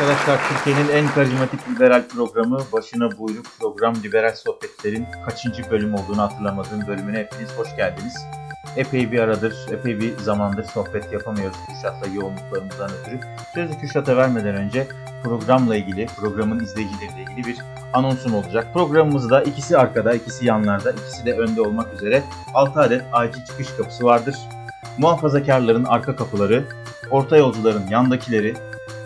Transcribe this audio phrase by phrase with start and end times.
[0.00, 6.86] Arkadaşlar Türkiye'nin en karizmatik liberal programı başına buyruk program Liberal Sohbetler'in kaçıncı bölüm olduğunu hatırlamadığım
[6.86, 8.14] bölümüne hepiniz hoş geldiniz.
[8.76, 13.20] Epey bir aradır, epey bir zamandır sohbet yapamıyoruz Kürşat'la yoğunluklarımızdan ötürü.
[13.54, 14.86] Sözü Kürşat'a vermeden önce
[15.24, 17.58] programla ilgili, programın izleyicileriyle ilgili bir
[17.92, 18.66] anonsum olacak.
[18.74, 22.22] Programımızda ikisi arkada, ikisi yanlarda, ikisi de önde olmak üzere
[22.54, 24.36] 6 adet acil çıkış kapısı vardır.
[24.98, 26.64] Muhafazakarların arka kapıları,
[27.10, 28.54] orta yolcuların yandakileri,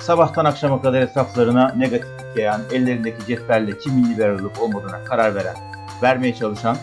[0.05, 5.55] sabahtan akşama kadar etraflarına negatiflik yayan, ellerindeki cetvelle kimin liberal olup olmadığına karar veren,
[6.03, 6.77] vermeye çalışan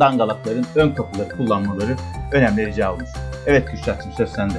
[0.00, 1.96] dangalakların ön kapıları kullanmaları
[2.32, 3.10] önemli rica olmuş.
[3.46, 4.58] Evet Kürşat'cığım söz sende.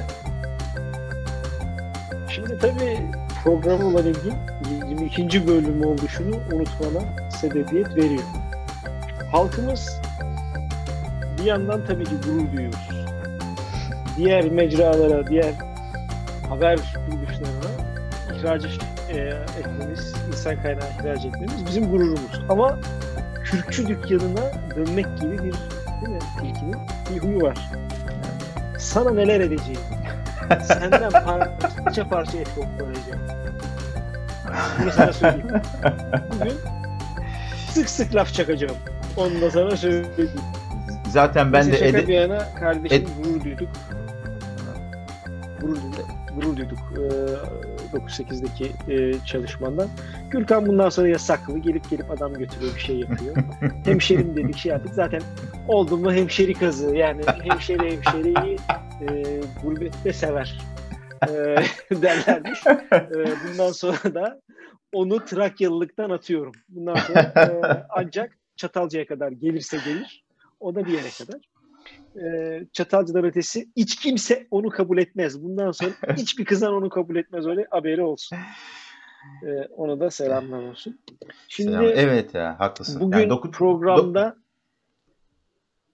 [2.28, 3.10] Şimdi tabii
[3.44, 4.34] programı olan ilgin
[4.88, 5.46] 22.
[5.46, 8.24] bölümü oluşunu unutmana sebebiyet veriyor.
[9.32, 10.00] Halkımız
[11.38, 12.90] bir yandan tabii ki gurur duyuyoruz.
[14.16, 15.54] Diğer mecralara, diğer
[16.48, 17.59] haber kuruluşlarına
[18.40, 18.64] ihraç
[19.08, 19.16] e,
[19.58, 22.40] etmemiz, insan kaynağı ihraç etmemiz bizim gururumuz.
[22.48, 22.78] Ama
[23.44, 24.42] kürkçü dükkanına
[24.76, 26.18] dönmek gibi bir değil mi?
[26.44, 26.76] İlkinin
[27.14, 27.58] bir huyu var.
[28.78, 29.80] Sana neler edeceğim?
[30.66, 33.20] Senden parça parça et koparacağım.
[34.82, 35.48] Bunu sana söyleyeyim.
[36.40, 36.54] Bugün
[37.70, 38.76] sık sık laf çakacağım.
[39.16, 40.30] Onu da sana söyleyeyim.
[41.08, 43.68] Zaten ben de Neyse, şaka ede- bir yana kardeşim Ed- gurur duyduk.
[45.60, 45.78] Gurur.
[46.34, 46.78] Gurur duyduk.
[46.96, 49.88] Ee, 9-8'deki e, çalışmandan.
[50.30, 51.58] Gürkan bundan sonra yasaklı.
[51.58, 53.36] Gelip gelip adam götürüyor bir şey yapıyor.
[53.84, 54.94] Hemşerim dedik şey yaptık.
[54.94, 55.22] Zaten
[55.68, 56.96] oldu mu hemşeri kazı.
[56.96, 58.56] Yani hemşeri hemşeriyi
[59.00, 60.58] e, gurbette sever.
[61.28, 61.30] E,
[62.02, 62.66] derlermiş.
[62.92, 64.40] E, bundan sonra da
[64.92, 66.52] onu Trakyalılıktan atıyorum.
[66.68, 70.24] Bundan sonra e, ancak Çatalca'ya kadar gelirse gelir.
[70.60, 71.49] O da bir yere kadar.
[72.16, 75.42] E, Çatalca'dan ötesi hiç kimse onu kabul etmez.
[75.42, 78.36] Bundan sonra hiçbir kızan onu kabul etmez öyle haberi olsun.
[79.42, 81.00] E, ona da selamlar olsun.
[81.48, 81.84] Şimdi Selam.
[81.84, 83.00] Evet ya haklısın.
[83.00, 84.36] Bugün Yani doku- programda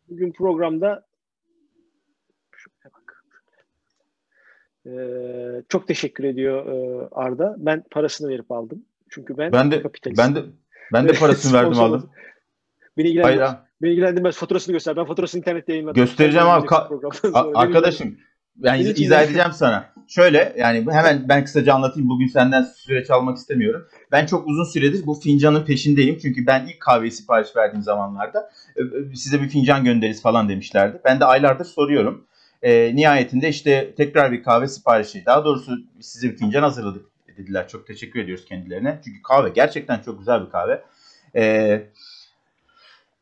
[0.08, 1.06] bugün programda.
[4.86, 7.54] Ee, çok teşekkür ediyor e, Arda.
[7.58, 8.84] Ben parasını verip aldım.
[9.10, 10.34] Çünkü ben, ben de kapitalistim.
[10.34, 10.48] ben de
[10.92, 12.10] ben de parasını verdim aldım.
[12.96, 13.65] Beni Hayır ilgilendirmez.
[13.82, 14.36] Beni ilgilendirmez.
[14.36, 14.96] Faturasını göster.
[14.96, 16.02] Ben faturasını internette yayınladım.
[16.02, 16.66] Göstereceğim abi.
[16.66, 18.18] Ka- arkadaşım
[18.56, 19.92] ben iz- izah de- edeceğim sana.
[20.08, 22.08] Şöyle yani hemen ben kısaca anlatayım.
[22.08, 23.86] Bugün senden süreç almak istemiyorum.
[24.12, 26.18] Ben çok uzun süredir bu fincanın peşindeyim.
[26.22, 28.50] Çünkü ben ilk kahveyi sipariş verdiğim zamanlarda
[29.14, 31.00] size bir fincan göndeririz falan demişlerdi.
[31.04, 32.26] Ben de aylardır soruyorum.
[32.62, 35.26] E, nihayetinde işte tekrar bir kahve siparişi.
[35.26, 37.06] Daha doğrusu size bir fincan hazırladık
[37.38, 37.68] dediler.
[37.68, 39.00] Çok teşekkür ediyoruz kendilerine.
[39.04, 40.82] Çünkü kahve gerçekten çok güzel bir kahve.
[41.34, 41.90] Eee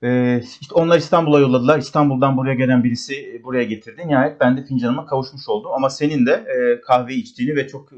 [0.03, 1.78] ee, işte onlar İstanbul'a yolladılar.
[1.78, 4.03] İstanbul'dan buraya gelen birisi buraya getirdi.
[4.06, 5.71] Nihayet ben de fincanıma kavuşmuş oldum.
[5.75, 7.97] Ama senin de e, kahve içtiğini ve çok e,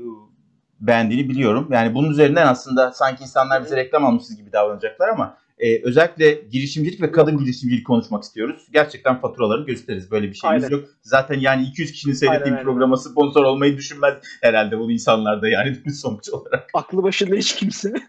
[0.81, 1.69] beğendiğini biliyorum.
[1.71, 7.03] Yani bunun üzerinden aslında sanki insanlar bize reklam almışız gibi davranacaklar ama e, özellikle girişimcilik
[7.03, 8.69] ve kadın girişimcilik konuşmak istiyoruz.
[8.73, 10.11] Gerçekten faturaları gösteririz.
[10.11, 10.77] Böyle bir şeyimiz Aynen.
[10.77, 10.89] yok.
[11.03, 16.29] Zaten yani 200 kişinin seyrettiği programa sponsor olmayı düşünmez herhalde bu insanlar da yani sonuç
[16.29, 16.71] olarak.
[16.75, 17.93] Aklı başında hiç kimse.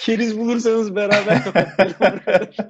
[0.00, 1.42] Keriz bulursanız beraber.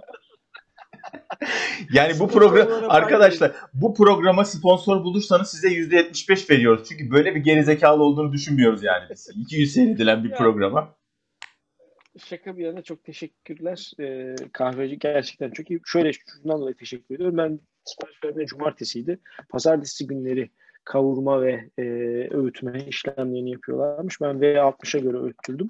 [1.93, 6.89] Yani bu program arkadaşlar bu programa sponsor bulursanız size %75 veriyoruz.
[6.89, 9.31] Çünkü böyle bir gerizekalı olduğunu düşünmüyoruz yani biz.
[9.37, 10.95] 200 seyredilen bir programa.
[12.19, 13.93] Şaka bir yana çok teşekkürler.
[14.01, 15.81] Ee, kahveci gerçekten çok iyi.
[15.85, 17.37] Şöyle şundan dolayı teşekkür ediyorum.
[17.39, 19.19] Ben sipariş verdiğimde cumartesiydi.
[19.49, 20.51] Pazartesi günleri
[20.88, 21.82] kavurma ve e,
[22.31, 24.21] öğütme işlemlerini yapıyorlarmış.
[24.21, 25.69] Ben V60'a göre öğüttürdüm.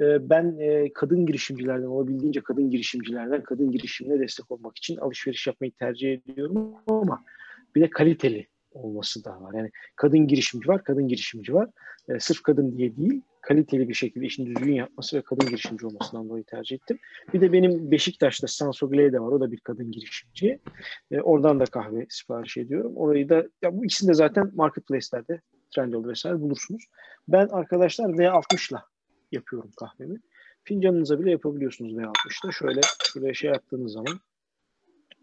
[0.00, 5.72] Ee, ben e, kadın girişimcilerden, olabildiğince kadın girişimcilerden, kadın girişimine destek olmak için alışveriş yapmayı
[5.72, 7.24] tercih ediyorum ama
[7.74, 9.54] bir de kaliteli olması da var.
[9.54, 11.68] Yani kadın girişimci var, kadın girişimci var.
[12.08, 16.28] E, sırf kadın diye değil, kaliteli bir şekilde işini düzgün yapması ve kadın girişimci olmasından
[16.28, 16.98] dolayı tercih ettim.
[17.34, 19.32] Bir de benim Beşiktaş'ta Sansogle de var.
[19.32, 20.60] O da bir kadın girişimci.
[21.10, 22.96] E, oradan da kahve sipariş ediyorum.
[22.96, 25.40] Orayı da ya bu ikisini de zaten marketplace'lerde
[25.70, 26.84] Trendyol vesaire bulursunuz.
[27.28, 28.84] Ben arkadaşlar V60'la
[29.32, 30.20] yapıyorum kahvemi.
[30.64, 32.52] Fincanınıza bile yapabiliyorsunuz V60'la.
[32.52, 32.80] Şöyle
[33.12, 34.20] şuraya şey yaptığınız zaman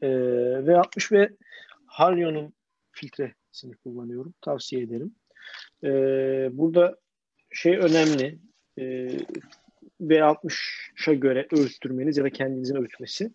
[0.02, 1.30] e, V60 ve
[1.86, 2.54] Hario'nun
[2.92, 4.34] filtresini kullanıyorum.
[4.42, 5.16] Tavsiye ederim.
[5.84, 5.90] E,
[6.52, 6.98] burada
[7.52, 8.40] şey önemli.
[8.80, 9.08] E,
[10.02, 13.32] V60'a göre öğüttürmeniz ya da kendinizin öğütmesi.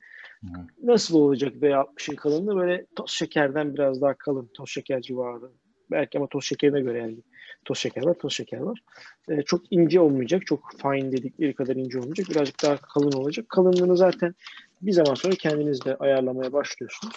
[0.82, 2.56] Nasıl olacak V60'ın kalınlığı?
[2.56, 4.50] Böyle toz şekerden biraz daha kalın.
[4.54, 5.50] Toz şeker civarı.
[5.90, 7.16] Belki ama toz şekerine göre yani.
[7.64, 8.82] Toz şeker var, toz şeker var.
[9.28, 10.46] E, çok ince olmayacak.
[10.46, 12.26] Çok fine dedikleri kadar ince olmayacak.
[12.30, 13.48] Birazcık daha kalın olacak.
[13.48, 14.34] Kalınlığını zaten
[14.82, 17.16] bir zaman sonra kendiniz de ayarlamaya başlıyorsunuz.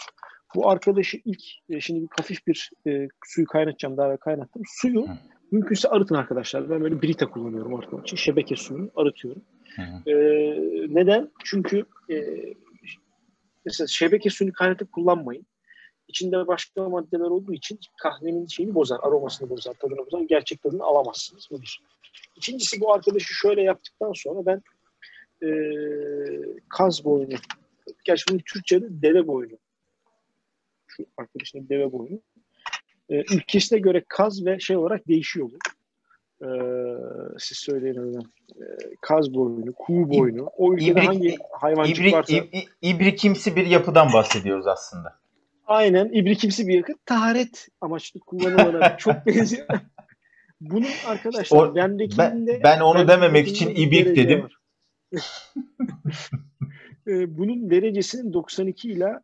[0.55, 4.61] Bu arkadaşı ilk e, şimdi bir hafif bir e, suyu kaynatacağım daha ve kaynattım.
[4.65, 5.17] Suyu Hı.
[5.51, 6.69] Mümkünse arıtın arkadaşlar.
[6.69, 8.17] Ben böyle Brita kullanıyorum arıtmak için.
[8.17, 9.41] Şebeke suyunu arıtıyorum.
[9.75, 10.09] Hı hı.
[10.09, 10.15] E,
[10.95, 11.31] neden?
[11.43, 12.15] Çünkü e,
[13.65, 15.45] mesela şebeke suyunu kaynatıp kullanmayın.
[16.07, 20.21] İçinde başka maddeler olduğu için kahvenin şeyini bozar, aromasını bozar, tadını bozar.
[20.21, 21.47] Gerçek tadını alamazsınız.
[21.51, 21.81] Bu bir.
[22.35, 24.61] İkincisi bu arkadaşı şöyle yaptıktan sonra ben
[25.43, 25.49] e,
[26.69, 27.35] kaz boynu,
[28.03, 29.57] gerçi bunun Türkçe'de deve boynu.
[30.87, 32.21] Şu arkadaşın deve boynu.
[33.09, 35.57] E, ülkesine göre kaz ve şey olarak değişiyor bu.
[36.45, 36.49] E,
[37.39, 38.17] siz söyleyin öyle.
[38.55, 38.65] E,
[39.01, 40.49] kaz boynu, kuğu boynu.
[40.57, 45.15] O ülkede İbrik- hangi hayvancık İbrik, varsa ib- ibrikimsi bir yapıdan bahsediyoruz aslında.
[45.67, 47.05] aynen ibrikimsi bir yakıt.
[47.05, 49.67] Taharet amaçlı kullanılana çok benziyor.
[50.61, 52.17] Bunun arkadaşlar O- bendekinde
[52.47, 54.47] ben- ben onu dememek için ibrik dedim.
[57.07, 59.19] Bunun derecesinin 92 ile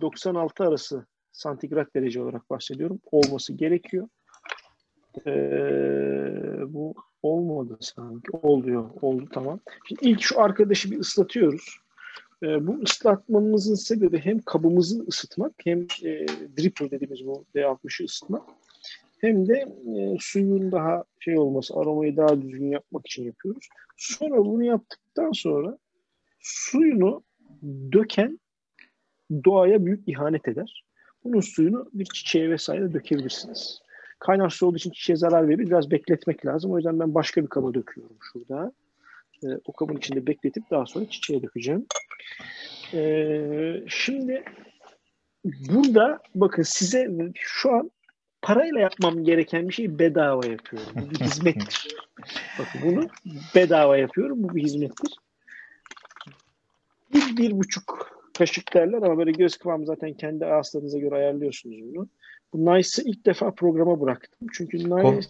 [0.00, 1.06] 96 arası
[1.36, 3.00] santigrat derece olarak bahsediyorum.
[3.12, 4.08] Olması gerekiyor.
[5.26, 5.32] E,
[6.68, 8.30] bu olmadı sanki.
[8.42, 8.90] Oluyor.
[9.02, 9.60] Oldu tamam.
[9.88, 11.78] Şimdi ilk şu arkadaşı bir ıslatıyoruz.
[12.42, 16.26] E, bu ıslatmamızın sebebi hem kabımızı ısıtmak hem e,
[16.58, 18.42] dripper dediğimiz bu D60'ı ısıtmak
[19.20, 19.54] hem de
[19.96, 23.68] e, suyun daha şey olması, aromayı daha düzgün yapmak için yapıyoruz.
[23.96, 25.78] Sonra bunu yaptıktan sonra
[26.40, 27.22] suyunu
[27.92, 28.40] döken
[29.44, 30.85] doğaya büyük ihanet eder.
[31.26, 33.80] Bunun suyunu bir çiçeğe vesaire dökebilirsiniz.
[34.18, 35.66] Kaynar su olduğu için çiçeğe zarar verir.
[35.66, 36.72] Biraz bekletmek lazım.
[36.72, 38.72] O yüzden ben başka bir kaba döküyorum şurada.
[39.44, 41.86] Ee, o kabın içinde bekletip daha sonra çiçeğe dökeceğim.
[42.94, 44.44] Ee, şimdi
[45.44, 47.90] burada bakın size şu an
[48.42, 50.92] parayla yapmam gereken bir şeyi bedava yapıyorum.
[50.94, 51.88] Bu bir hizmettir.
[52.58, 53.08] Bakın bunu
[53.54, 54.42] bedava yapıyorum.
[54.42, 55.14] Bu bir hizmettir.
[57.14, 62.08] Bir, bir buçuk kaşık derler ama böyle göz kıvamı zaten kendi ağızlarınıza göre ayarlıyorsunuz bunu.
[62.52, 64.48] Bu Nice'ı ilk defa programa bıraktım.
[64.52, 65.20] Çünkü Nice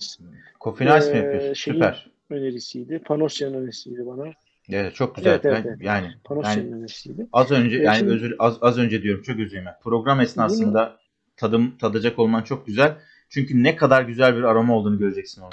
[0.61, 1.73] Coffee Nice mi yapıyorsun?
[1.73, 2.11] Süper.
[2.31, 2.99] önerisiydi.
[2.99, 4.33] Panosya'nın önerisiydi bana.
[4.73, 5.31] Evet, çok güzel.
[5.31, 5.83] Evet, evet, Ben- evet.
[5.83, 7.27] Yani, Panosya'nın yani önerisiydi.
[7.33, 9.67] az önce yani şimdi- özür az, az önce diyorum çok özür dilerim.
[9.83, 10.99] Program esnasında
[11.37, 12.97] tadım tadacak olman çok güzel.
[13.29, 15.51] Çünkü ne kadar güzel bir aroma olduğunu göreceksin sonra.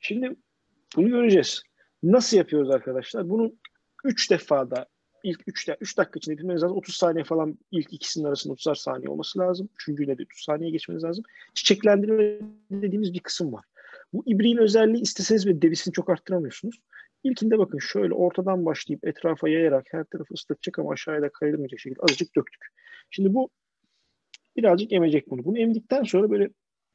[0.00, 0.36] Şimdi
[0.96, 1.62] bunu göreceğiz.
[2.02, 3.28] Nasıl yapıyoruz arkadaşlar?
[3.28, 3.52] Bunu
[4.04, 4.86] 3 defada
[5.22, 6.76] ilk 3 3 dakika içinde bitirmeniz lazım.
[6.76, 9.68] 30 saniye falan ilk ikisinin arasında 30 saniye olması lazım.
[9.74, 11.24] Üçüncüyle de 30 saniye geçmeniz lazım.
[11.54, 12.38] Çiçeklendirme
[12.70, 13.64] dediğimiz bir kısım var.
[14.12, 16.80] Bu ibriğin özelliği isteseniz ve derisini çok arttıramıyorsunuz.
[17.24, 22.00] İlkinde bakın şöyle ortadan başlayıp etrafa yayarak her tarafı ıslatacak ama aşağıya da kayırmayacak şekilde
[22.02, 22.66] azıcık döktük.
[23.10, 23.50] Şimdi bu
[24.56, 25.44] birazcık emecek bunu.
[25.44, 26.50] Bunu emdikten sonra böyle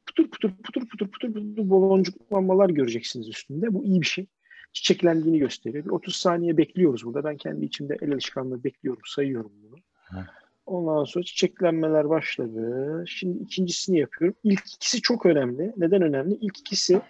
[0.06, 3.74] putur putur putur putur putur putur baloncuklanmalar göreceksiniz üstünde.
[3.74, 4.26] Bu iyi bir şey.
[4.72, 5.84] Çiçeklendiğini gösteriyor.
[5.84, 7.24] Bir 30 saniye bekliyoruz burada.
[7.24, 9.76] Ben kendi içimde el alışkanlığı bekliyorum, sayıyorum bunu.
[10.04, 10.26] Hı.
[10.66, 13.04] Ondan sonra çiçeklenmeler başladı.
[13.06, 14.38] Şimdi ikincisini yapıyorum.
[14.44, 15.72] İlk ikisi çok önemli.
[15.76, 16.34] Neden önemli?
[16.34, 17.00] İlk ikisi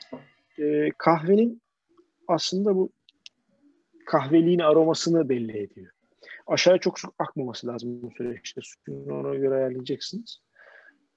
[0.58, 1.62] e, kahvenin
[2.28, 2.92] aslında bu
[4.06, 5.92] kahveliğin aromasını belli ediyor.
[6.46, 8.60] Aşağıya çok su akmaması lazım bu süreçte.
[8.64, 10.40] Suyunu ona göre ayarlayacaksınız.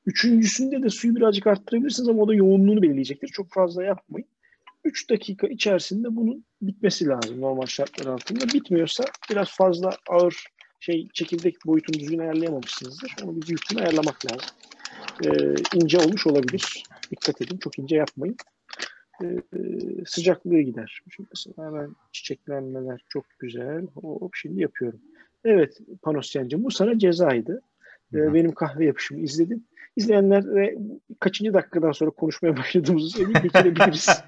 [0.05, 3.27] Üçüncüsünde de suyu birazcık arttırabilirsiniz ama o da yoğunluğunu belirleyecektir.
[3.27, 4.27] Çok fazla yapmayın.
[4.83, 8.45] 3 dakika içerisinde bunun bitmesi lazım normal şartlar altında.
[8.53, 10.45] Bitmiyorsa biraz fazla ağır
[10.79, 13.15] şey çekirdek boyutunu düzgün ayarlayamamışsınızdır.
[13.23, 14.49] Onu bir büyüklüğünü ayarlamak lazım.
[15.25, 16.83] Ee, ince olmuş olabilir.
[17.11, 17.57] Dikkat edin.
[17.57, 18.35] Çok ince yapmayın.
[19.23, 19.41] Ee,
[20.05, 21.01] sıcaklığı gider.
[21.15, 23.87] Şimdi mesela hemen çiçeklenmeler çok güzel.
[23.95, 25.01] Hop şimdi yapıyorum.
[25.45, 27.61] Evet Panosyancığım bu sana cezaydı.
[28.13, 29.67] Ee, benim kahve yapışımı izledin.
[29.95, 30.75] İzleyenler ve
[31.19, 33.39] kaçıncı dakikadan sonra konuşmaya başladığımızı söyleyeyim.
[33.43, 34.09] Geçirebiliriz.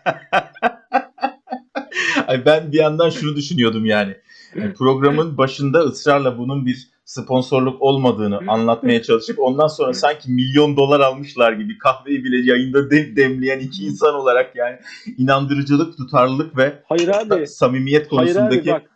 [2.27, 4.17] Ay ben bir yandan şunu düşünüyordum yani.
[4.55, 10.99] Yani Programın başında ısrarla bunun bir sponsorluk olmadığını anlatmaya çalışıp ondan sonra sanki milyon dolar
[10.99, 14.79] almışlar gibi kahveyi bile yayında de- demleyen iki insan olarak yani
[15.17, 17.47] inandırıcılık, tutarlılık ve Hayır abi.
[17.47, 18.89] samimiyet Hayır konusundaki abi bak.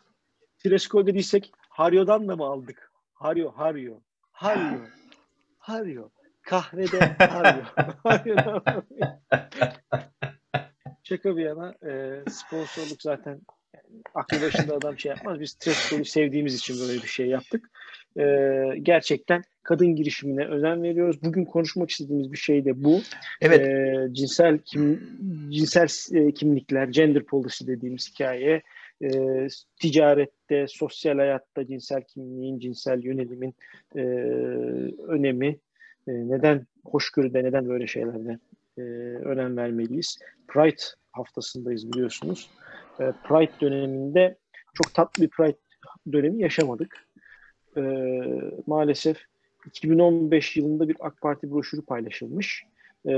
[0.63, 2.91] Tresko dediysek Haryo'dan da mı aldık?
[3.13, 3.93] Haryo, Haryo.
[4.31, 4.79] Haryo.
[5.57, 6.03] Haryo.
[6.47, 6.99] Kahvede
[8.03, 8.61] Haryo.
[11.03, 13.41] Şaka bir yana e, sponsorluk zaten
[14.13, 15.39] aklı başında adam şey yapmaz.
[15.39, 17.69] Biz Tresko'yu sevdiğimiz için böyle bir şey yaptık.
[18.19, 18.23] E,
[18.81, 21.23] gerçekten kadın girişimine özen veriyoruz.
[21.23, 23.01] Bugün konuşmak istediğimiz bir şey de bu.
[23.41, 25.01] evet E, cinsel kim,
[25.49, 28.61] cinsel e, kimlikler, gender policy dediğimiz hikaye,
[29.03, 29.09] e,
[29.81, 33.55] ticarette, sosyal hayatta cinsel kimliğin, cinsel yönelimin
[33.95, 34.01] e,
[35.07, 35.59] önemi,
[36.07, 38.39] e, neden hoşgörüde, neden böyle şeylerde
[38.77, 38.81] e,
[39.23, 40.19] önem vermeliyiz.
[40.47, 42.51] Pride haftasındayız biliyorsunuz.
[42.99, 44.37] E, Pride döneminde
[44.73, 45.57] çok tatlı bir Pride
[46.11, 47.07] dönemi yaşamadık.
[47.77, 47.81] e,
[48.67, 49.17] maalesef
[49.65, 52.63] 2015 yılında bir AK Parti broşürü paylaşılmış.
[53.07, 53.13] E,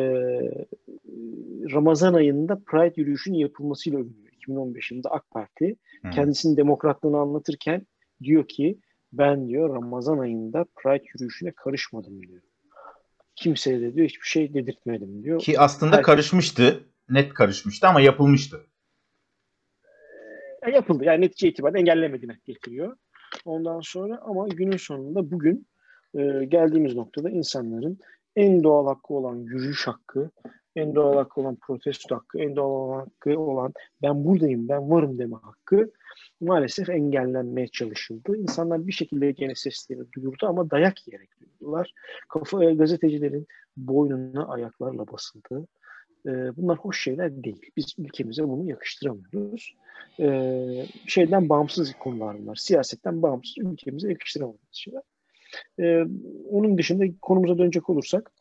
[1.72, 4.34] Ramazan ayında Pride yürüyüşünün yapılmasıyla övünüyor.
[4.34, 6.10] 2015 yılında AK Parti Hı.
[6.10, 7.88] kendisinin demokratlığını anlatırken
[8.24, 8.80] diyor ki
[9.14, 12.42] ben diyor Ramazan ayında Pride yürüyüşüne karışmadım diyor.
[13.44, 15.40] Kimseye de diyor hiçbir şey dedirtmedim diyor.
[15.40, 16.84] Ki aslında Herkes- karışmıştı.
[17.10, 18.66] Net karışmıştı ama yapılmıştı.
[20.68, 21.04] E, yapıldı.
[21.04, 22.98] Yani netice itibariyle engellemediğine getiriyor.
[23.46, 25.68] Ondan sonra ama günün sonunda bugün
[26.14, 28.00] e, geldiğimiz noktada insanların
[28.36, 30.32] en doğal hakkı olan yürüyüş hakkı,
[30.76, 35.36] en doğal hakkı olan protesto hakkı, en doğal hakkı olan ben buradayım, ben varım deme
[35.36, 35.92] hakkı
[36.42, 38.38] maalesef engellenmeye çalışıldı.
[38.38, 41.94] İnsanlar bir şekilde gene seslerini duyurdu ama dayak yiyerek duyurdular.
[42.30, 43.48] Kafa, e, gazetecilerin
[43.78, 45.68] boynuna ayaklarla basıldı.
[46.26, 47.72] E, bunlar hoş şeyler değil.
[47.78, 49.76] Biz ülkemize bunu yakıştıramıyoruz.
[50.20, 52.56] E, şeyden bağımsız konular bunlar.
[52.56, 55.02] Siyasetten bağımsız ülkemize yakıştıramadığımız şeyler.
[55.80, 56.06] E,
[56.50, 58.32] onun dışında konumuza dönecek olursak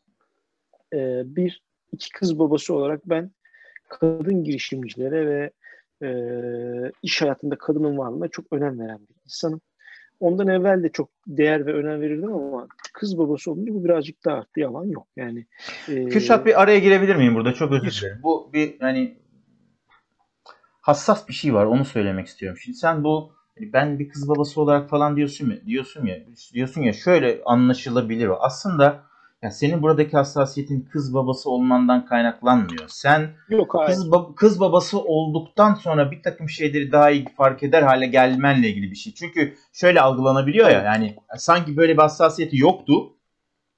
[0.93, 3.31] e, bir iki kız babası olarak ben
[3.89, 5.51] kadın girişimcilere ve
[6.03, 6.11] e,
[7.03, 9.61] iş hayatında kadının varlığına çok önem veren bir insanım.
[10.21, 14.37] Ondan evvel de çok değer ve önem verirdim ama kız babası olunca bu birazcık daha
[14.37, 14.61] arttı.
[14.61, 15.07] Yalan yok.
[15.17, 15.47] Yani
[15.89, 17.55] e, Kürşat bir araya girebilir miyim burada?
[17.55, 18.21] Çok özür dilerim.
[18.23, 19.19] Bu bir yani
[20.81, 21.67] hassas bir şey var.
[21.67, 22.59] Onu söylemek istiyorum.
[22.63, 26.17] Şimdi sen bu hani ben bir kız babası olarak falan diyorsun ya, diyorsun ya,
[26.53, 28.37] diyorsun ya şöyle anlaşılabilir o.
[28.41, 29.08] Aslında
[29.43, 32.85] ya senin buradaki hassasiyetin kız babası olmandan kaynaklanmıyor.
[32.89, 33.89] Sen yok hayır.
[33.89, 38.69] kız, bab- kız babası olduktan sonra bir takım şeyleri daha iyi fark eder hale gelmenle
[38.69, 39.15] ilgili bir şey.
[39.15, 43.13] Çünkü şöyle algılanabiliyor ya yani sanki böyle bir hassasiyeti yoktu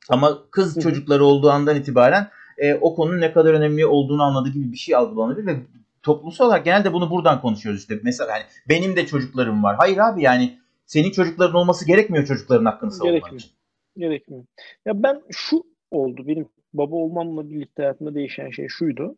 [0.09, 4.73] ama kız çocukları olduğu andan itibaren e, o konunun ne kadar önemli olduğunu anladığı gibi
[4.73, 5.57] bir şey algılanabilir ve
[6.03, 8.01] toplumsal olarak genelde bunu buradan konuşuyoruz işte.
[8.03, 9.77] Mesela hani benim de çocuklarım var.
[9.77, 13.51] Hayır abi yani senin çocukların olması gerekmiyor çocukların hakkını savunmak için.
[13.97, 14.45] Gerekmiyor.
[14.87, 19.17] Ya ben şu oldu benim baba olmamla birlikte hayatımda değişen şey şuydu.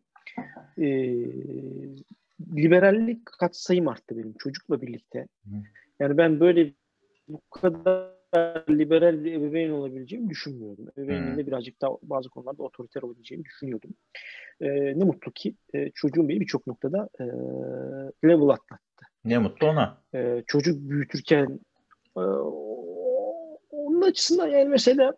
[0.77, 0.83] Ee,
[2.55, 5.27] liberallik katsayım arttı benim çocukla birlikte.
[5.99, 6.73] Yani ben böyle
[7.27, 8.13] bu kadar
[8.69, 10.87] liberal bir ebeveyn olabileceğimi düşünmüyordum.
[10.97, 13.91] Ebeveynliğimde birazcık daha bazı konularda otoriter olabileceğimi düşünüyordum.
[14.61, 17.23] Ee, ne mutlu ki e, çocuğum beni birçok noktada e,
[18.27, 19.05] level atlattı.
[19.25, 19.97] Ne mutlu ona.
[20.15, 21.59] Ee, çocuk büyütürken
[22.17, 22.21] e,
[23.83, 25.13] onun açısından yani mesela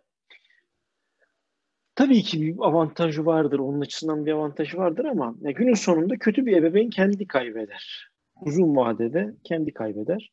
[1.94, 3.58] tabii ki bir avantajı vardır.
[3.58, 8.10] Onun açısından bir avantajı vardır ama ya günün sonunda kötü bir ebeveyn kendi kaybeder.
[8.40, 10.30] Uzun vadede kendi kaybeder.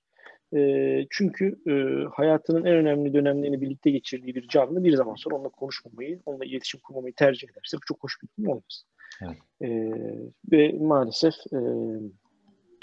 [0.55, 1.73] E, çünkü e,
[2.13, 6.79] hayatının en önemli dönemlerini birlikte geçirdiği bir canlı bir zaman sonra onunla konuşmamayı, onunla iletişim
[6.79, 8.83] kurmamayı tercih ederse bu çok hoş bir durum olmaz.
[9.21, 9.37] Evet.
[9.61, 9.69] E,
[10.51, 11.59] ve maalesef e,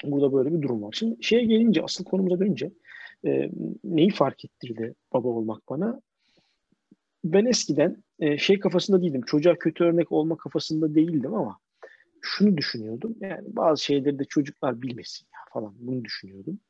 [0.04, 0.92] burada böyle bir durum var.
[0.92, 2.70] Şimdi şeye gelince, asıl konumuza dönünce
[3.26, 3.50] e,
[3.84, 6.00] neyi fark ettirdi baba olmak bana?
[7.24, 9.22] Ben eskiden e, şey kafasında değildim.
[9.26, 11.58] Çocuğa kötü örnek olma kafasında değildim ama
[12.20, 13.16] şunu düşünüyordum.
[13.20, 16.60] Yani bazı şeyleri de çocuklar bilmesin ya falan bunu düşünüyordum.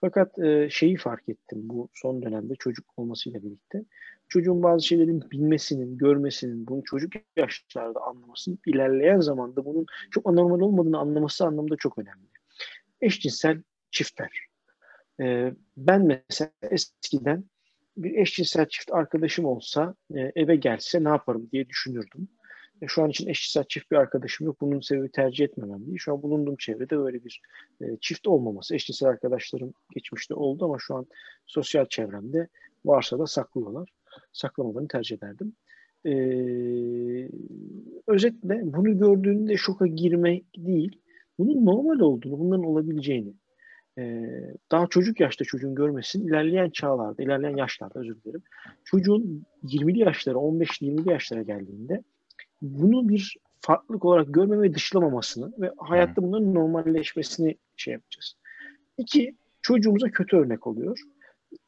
[0.00, 3.84] Fakat e, şeyi fark ettim bu son dönemde çocuk olmasıyla birlikte.
[4.28, 10.98] Çocuğun bazı şeylerin bilmesinin, görmesinin, bunu çocuk yaşlarda anlamasının, ilerleyen zamanda bunun çok anormal olmadığını
[10.98, 12.26] anlaması anlamında çok önemli.
[13.00, 14.46] Eşcinsel çiftler.
[15.20, 17.44] E, ben mesela eskiden
[17.96, 22.28] bir eşcinsel çift arkadaşım olsa e, eve gelse ne yaparım diye düşünürdüm.
[22.82, 24.60] E, şu an için eşcinsel çift bir arkadaşım yok.
[24.60, 25.98] Bunun sebebi tercih etmemem değil.
[25.98, 27.40] Şu an bulunduğum çevrede öyle bir
[27.80, 28.74] e, çift olmaması.
[28.74, 31.06] Eşcinsel arkadaşlarım geçmişte oldu ama şu an
[31.46, 32.48] sosyal çevremde
[32.84, 33.88] varsa da saklıyorlar.
[34.32, 35.52] Saklamalarını tercih ederdim.
[36.06, 36.12] E,
[38.06, 41.00] özetle bunu gördüğünde şoka girmek değil,
[41.38, 43.34] bunun normal olduğunu, bunların olabileceğini,
[43.98, 44.24] e,
[44.70, 48.42] daha çocuk yaşta çocuğun görmesin, ilerleyen çağlarda, ilerleyen yaşlarda özür dilerim,
[48.84, 52.02] çocuğun 20'li yaşlara, 15-20'li yaşlara geldiğinde
[52.62, 58.36] bunu bir farklılık olarak görmeme ve dışlamamasını ve hayatta bunların normalleşmesini şey yapacağız.
[58.98, 60.98] İki, çocuğumuza kötü örnek oluyor.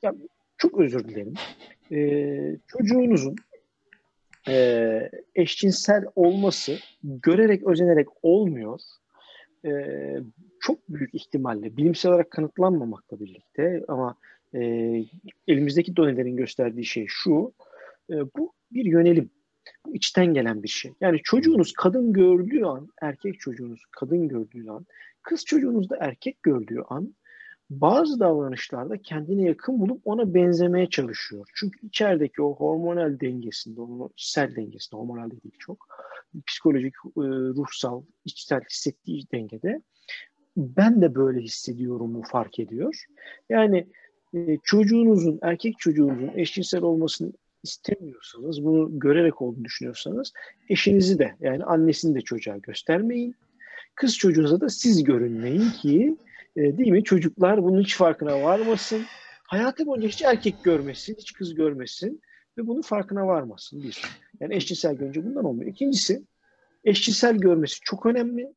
[0.03, 0.15] Ya,
[0.59, 1.35] çok özür dilerim.
[1.93, 3.37] Ee, çocuğunuzun
[4.49, 8.81] e, eşcinsel olması görerek, özenerek olmuyor.
[9.65, 10.17] Ee,
[10.69, 14.17] çok büyük ihtimalle bilimsel olarak kanıtlanmamakla birlikte ama
[14.55, 14.61] e,
[15.49, 17.53] elimizdeki donelerin gösterdiği şey şu,
[18.11, 19.31] e, bu bir yönelim
[19.93, 20.93] içten gelen bir şey.
[21.01, 24.87] Yani çocuğunuz kadın gördüğü an, erkek çocuğunuz kadın gördüğü an,
[25.23, 27.15] kız çocuğunuz da erkek gördüğü an
[27.71, 31.51] bazı davranışlarda kendine yakın bulup ona benzemeye çalışıyor.
[31.55, 35.87] Çünkü içerideki o hormonal dengesinde, onun içsel dengesinde, hormonal değil çok,
[36.47, 36.95] psikolojik,
[37.57, 39.83] ruhsal, içsel hissettiği dengede
[40.59, 43.05] ben de böyle hissediyorumu fark ediyor.
[43.49, 43.87] Yani
[44.35, 50.33] e, çocuğunuzun, erkek çocuğunuzun eşcinsel olmasını istemiyorsanız, bunu görerek olduğunu düşünüyorsanız
[50.69, 53.35] eşinizi de yani annesini de çocuğa göstermeyin.
[53.95, 56.17] Kız çocuğunuza da siz görünmeyin ki
[56.57, 59.03] e, değil mi çocuklar bunun hiç farkına varmasın.
[59.43, 62.21] Hayatı boyunca hiç erkek görmesin, hiç kız görmesin
[62.59, 64.03] ve bunun farkına varmasın bir.
[64.41, 65.71] Yani eşcinsel görünce bundan olmuyor.
[65.71, 66.23] İkincisi
[66.85, 68.53] eşcinsel görmesi çok önemli.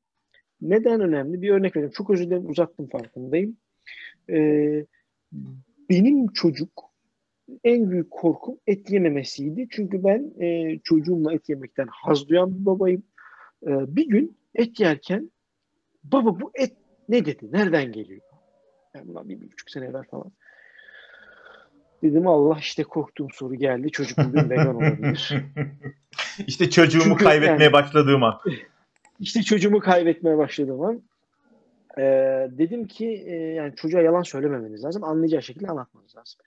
[0.61, 1.41] Neden önemli?
[1.41, 1.91] Bir örnek vereyim.
[1.93, 3.57] Çok özür dilerim uzattım farkındayım.
[4.29, 4.85] Ee,
[5.89, 6.83] benim çocuk
[7.63, 9.67] en büyük korkum et yememesiydi.
[9.71, 13.03] Çünkü ben e, çocuğumla et yemekten haz duyan bir babayım.
[13.67, 15.31] E, bir gün et yerken
[16.03, 16.73] baba bu et
[17.09, 17.51] ne dedi?
[17.51, 18.21] Nereden geliyor?
[18.95, 20.31] Yani bundan bir, bir buçuk sene evvel falan.
[22.03, 23.91] Dedim Allah işte korktuğum soru geldi.
[23.91, 25.33] Çocuk bugün vegan olabilir.
[26.47, 28.39] işte çocuğumu Çünkü kaybetmeye yani- başladığım an.
[29.21, 31.01] İşte çocuğumu kaybetmeye başladığım an
[31.97, 32.03] e,
[32.57, 35.03] dedim ki e, yani çocuğa yalan söylememeniz lazım.
[35.03, 36.39] Anlayacağı şekilde anlatmanız lazım.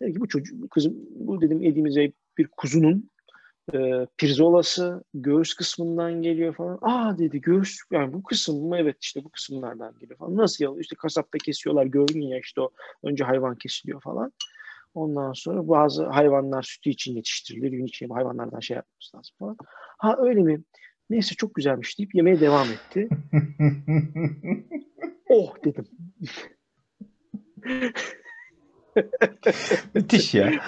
[0.00, 1.96] Dedi ki bu çocuk, kızım, bu dedim yediğimiz
[2.38, 3.10] bir kuzunun
[3.74, 6.78] e, pirzolası göğüs kısmından geliyor falan.
[6.82, 8.76] Aa dedi göğüs yani bu kısım mı?
[8.78, 10.36] Evet işte bu kısımlardan geliyor falan.
[10.36, 10.70] Nasıl ya?
[10.80, 12.70] İşte kasapta kesiyorlar gördün ya işte o
[13.02, 14.32] önce hayvan kesiliyor falan.
[14.94, 17.70] Ondan sonra bazı hayvanlar sütü için yetiştirilir.
[17.70, 19.56] Gün içinde hayvanlardan şey yapmamız lazım falan.
[19.98, 20.62] Ha öyle mi?
[21.12, 23.08] Neyse çok güzelmiş deyip yemeye devam etti.
[25.28, 25.84] Oh dedim.
[29.94, 30.52] Müthiş ya.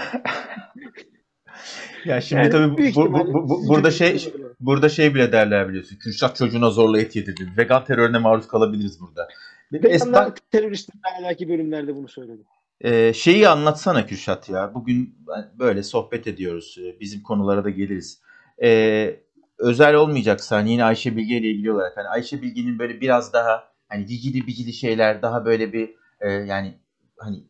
[2.05, 4.45] ya şimdi Yani tabii bu, bu- bu- burada şey böyle.
[4.61, 5.97] burada şey bile derler biliyorsun.
[5.97, 7.49] Kürşat çocuğuna zorla et yedirdi.
[7.59, 9.29] Vegan terörüne maruz kalabiliriz burada.
[9.73, 12.45] Esna, Veganlar teröristlerle alakalı bölümlerde bunu söyledim.
[12.81, 14.75] e, şeyi anlatsana Kürşat ya.
[14.75, 15.19] Bugün
[15.59, 16.79] böyle sohbet ediyoruz.
[16.83, 18.21] E, Bizim konulara da geliriz.
[18.63, 19.21] E,
[19.59, 23.69] özel olmayacaksa hani yine Ayşe Bilge ile ilgili olarak hani Ayşe Bilge'nin böyle biraz daha
[23.89, 26.75] hani gigili bigili şeyler daha böyle bir e, yani
[27.19, 27.45] hani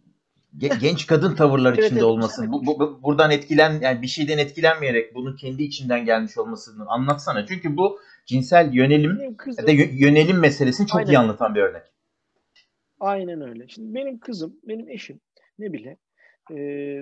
[0.58, 2.52] ge- genç kadın tavırlar Evet, içinde evet, olmasın.
[2.52, 7.46] Bu, bu- bu- buradan etkilen yani bir şeyden etkilenmeyerek bunun kendi içinden gelmiş olmasını anlatsana.
[7.46, 9.20] Çünkü bu cinsel yönelim
[9.58, 11.18] ya da yö- yönelim meselesini çok iyi Aynen.
[11.18, 11.82] anlatan bir örnek.
[13.00, 13.68] aynen öyle.
[13.68, 15.20] Şimdi benim kızım, benim eşim
[15.58, 15.96] ne bile
[16.50, 16.56] e,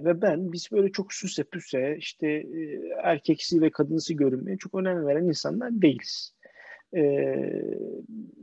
[0.04, 5.06] ve ben biz böyle çok süse püse işte e, erkeksi ve kadınsı görünmeye çok önem
[5.06, 6.34] veren insanlar değiliz.
[6.96, 7.02] E,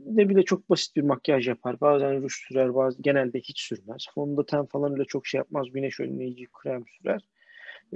[0.06, 1.80] ne bile çok basit bir makyaj yapar.
[1.80, 4.06] Bazen ruj sürer, bazen genelde hiç sürmez.
[4.14, 5.66] Fondöten falan öyle çok şey yapmaz.
[5.72, 7.20] Güneş önleyici krem sürer.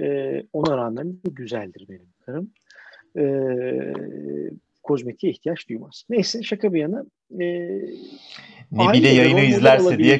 [0.01, 2.51] E, ona rağmen de güzeldir benim karım.
[3.17, 3.23] E,
[4.83, 6.05] kozmetiğe ihtiyaç duymaz.
[6.09, 7.05] Neyse şaka bir yana.
[7.31, 7.45] E,
[8.71, 10.19] Nebile Aile yayını izlerse diye.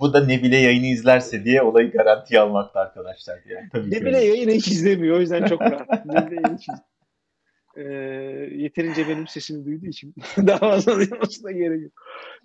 [0.00, 3.40] Bu da Nebile yayını izlerse diye olayı garantiye almakta arkadaşlar.
[3.48, 4.26] Yani tabii ki Nebile öyle.
[4.26, 5.16] yayını hiç izlemiyor.
[5.16, 6.06] O yüzden çok rahat.
[6.06, 6.68] Nebile yayını hiç
[7.76, 7.82] Ee,
[8.54, 11.92] yeterince benim sesimi duyduğu için daha fazla duymasına gerek yok.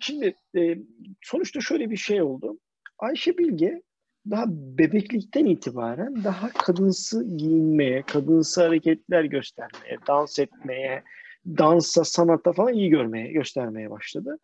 [0.00, 0.78] Şimdi e,
[1.22, 2.58] sonuçta şöyle bir şey oldu.
[2.98, 3.82] Ayşe Bilge
[4.30, 11.02] daha bebeklikten itibaren daha kadınsı giyinmeye, kadınsı hareketler göstermeye, dans etmeye,
[11.46, 14.38] dansa, sanata falan iyi görmeye, göstermeye başladı.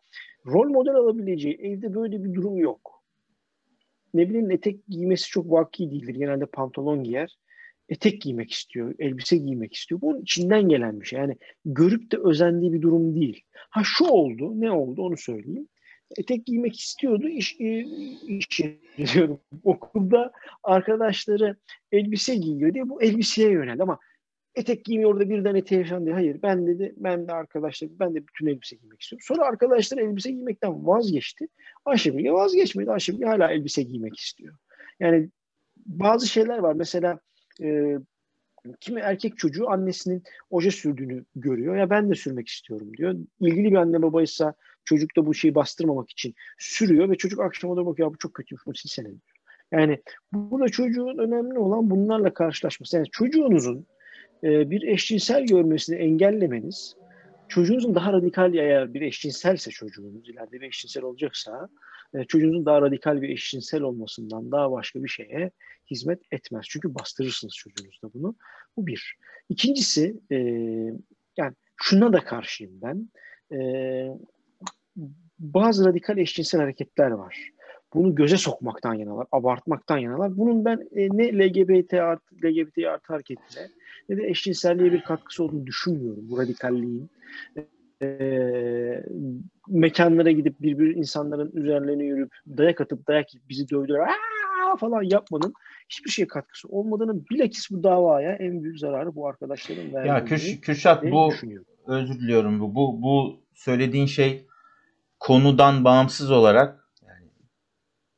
[0.45, 3.02] Rol model alabileceği evde böyle bir durum yok.
[4.13, 6.15] Ne bileyim etek giymesi çok vaki değildir.
[6.15, 7.37] Genelde pantolon giyer.
[7.89, 10.01] Etek giymek istiyor, elbise giymek istiyor.
[10.01, 11.19] Bu onun içinden gelen bir şey.
[11.19, 13.41] Yani görüp de özendiği bir durum değil.
[13.69, 15.67] Ha şu oldu, ne oldu onu söyleyeyim.
[16.17, 17.27] Etek giymek istiyordu.
[17.27, 17.85] İş, e,
[18.27, 18.61] iş
[18.97, 19.39] diyorum.
[19.63, 20.31] Okulda
[20.63, 21.57] arkadaşları
[21.91, 23.99] elbise giyiyor diye bu elbiseye yöneldi ama
[24.55, 26.07] etek giymiyor da birden eteğe falan.
[26.07, 29.25] Hayır ben dedi ben de arkadaşlar ben de bütün elbise giymek istiyorum.
[29.27, 31.47] Sonra arkadaşlar elbise giymekten vazgeçti.
[31.85, 32.91] Ayşe Bilge vazgeçmedi.
[32.91, 34.55] Ayşe Bilge hala elbise giymek istiyor.
[34.99, 35.29] Yani
[35.85, 36.73] bazı şeyler var.
[36.73, 37.19] Mesela
[37.61, 37.97] e,
[38.79, 41.75] kimi erkek çocuğu annesinin oje sürdüğünü görüyor.
[41.75, 43.15] Ya ben de sürmek istiyorum diyor.
[43.39, 44.53] İlgili bir anne babaysa
[44.85, 48.33] çocuk da bu şeyi bastırmamak için sürüyor ve çocuk akşama da bakıyor "Ya bu çok
[48.33, 49.19] kötüymüş bunu silsene diyor.
[49.71, 50.01] Yani
[50.33, 52.95] burada çocuğun önemli olan bunlarla karşılaşması.
[52.95, 53.87] Yani çocuğunuzun
[54.43, 56.95] e, bir eşcinsel görmesini engellemeniz
[57.47, 61.69] çocuğunuzun daha radikal eğer bir eşcinselse çocuğunuz ileride bir eşcinsel olacaksa
[62.13, 65.51] e, çocuğunuzun daha radikal bir eşcinsel olmasından daha başka bir şeye
[65.91, 66.65] hizmet etmez.
[66.69, 68.35] Çünkü bastırırsınız çocuğunuzda bunu.
[68.77, 69.17] Bu bir.
[69.49, 70.37] İkincisi e,
[71.37, 73.09] yani şuna da karşıyım ben.
[73.57, 73.59] E,
[75.39, 77.49] bazı radikal eşcinsel hareketler var.
[77.93, 80.37] Bunu göze sokmaktan yanalar, abartmaktan yanalar.
[80.37, 83.67] Bunun ben e, ne LGBT artı, LGBT artı hareketine
[84.09, 87.09] ne de eşcinselliğe bir katkısı olduğunu düşünmüyorum bu radikalliğin.
[88.01, 89.03] E,
[89.67, 95.53] mekanlara gidip birbir insanların üzerlerine yürüyüp dayak atıp dayak yiyip bizi dövdüler "Aa!" falan yapmanın
[95.89, 100.61] hiçbir şeye katkısı olmadığını bilakis bu davaya en büyük zararı bu arkadaşların Ya verdiğini Kürş-
[100.61, 101.31] Kürşat bu
[101.87, 104.47] özür diliyorum bu bu bu söylediğin şey
[105.19, 106.82] konudan bağımsız olarak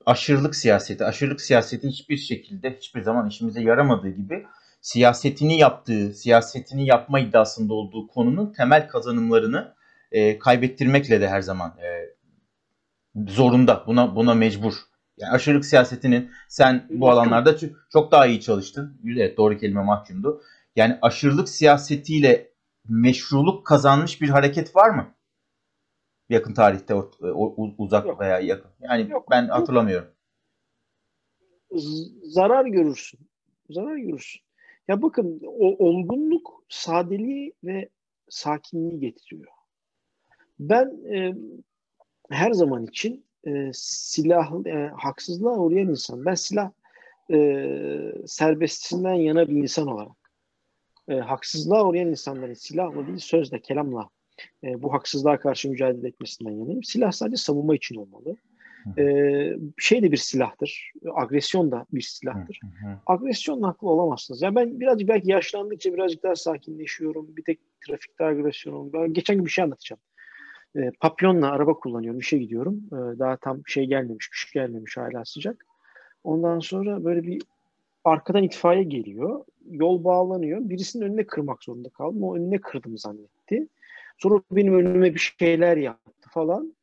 [0.06, 4.46] aşırılık siyaseti, aşırılık siyaseti hiçbir şekilde hiçbir zaman işimize yaramadığı gibi
[4.82, 9.76] siyasetini yaptığı, siyasetini yapma iddiasında olduğu konunun temel kazanımlarını
[10.12, 12.16] e, kaybettirmekle de her zaman e,
[13.28, 13.84] zorunda.
[13.88, 14.74] Buna buna mecbur.
[15.18, 17.56] Yani aşırılık siyasetinin sen bu alanlarda
[17.94, 19.02] çok daha iyi çalıştın.
[19.18, 20.42] Evet doğru kelime mahkumdu.
[20.76, 22.52] Yani aşırılık siyasetiyle
[22.88, 25.16] meşruluk kazanmış bir hareket var mı?
[26.30, 27.12] Yakın tarihte o,
[27.78, 28.20] uzak Yok.
[28.20, 28.72] veya yakın.
[28.82, 29.28] Yani Yok.
[29.32, 30.08] ben hatırlamıyorum.
[32.24, 33.20] Zarar görürsün.
[33.70, 34.42] Zarar görürsün.
[34.88, 37.90] Ya bakın o olgunluk sadeliği ve
[38.30, 39.52] sakinliği getiriyor.
[40.60, 41.36] Ben e,
[42.30, 46.26] her zaman için e, silah e, haksızlığa uğrayan insan.
[46.26, 46.72] Ben silah
[47.32, 47.38] e,
[48.26, 50.32] serbestisinden yana bir insan olarak
[51.08, 54.10] e, haksızlığa uğrayan insanların silahla değil sözle, kelamla
[54.64, 56.84] e, bu haksızlığa karşı mücadele etmesinden yanayım.
[56.84, 58.36] Silah sadece savunma için olmalı.
[58.98, 59.04] E,
[59.78, 60.92] şey de bir silahtır.
[61.16, 62.60] Agresyon da bir silahtır.
[62.64, 62.88] Hı.
[63.06, 64.42] Agresyonla haklı olamazsınız.
[64.42, 67.38] Ya ben birazcık belki yaşlandıkça birazcık daha sakinleşiyorum.
[67.38, 68.94] Bir tek trafikte agresyonum.
[68.94, 70.00] Ben geçen gün bir şey anlatacağım.
[70.76, 72.20] E, papyonla araba kullanıyorum.
[72.20, 72.82] işe gidiyorum.
[72.92, 75.66] E, daha tam şey gelmemiş, kış gelmemiş hala sıcak.
[76.24, 77.42] Ondan sonra böyle bir
[78.04, 79.46] arkadan itfaiye geliyor.
[79.70, 80.70] Yol bağlanıyor.
[80.70, 82.24] Birisinin önüne kırmak zorunda kaldım.
[82.24, 83.68] O önüne kırdım zannetti.
[84.18, 86.76] Sonra benim önüme bir şeyler yaptı falan.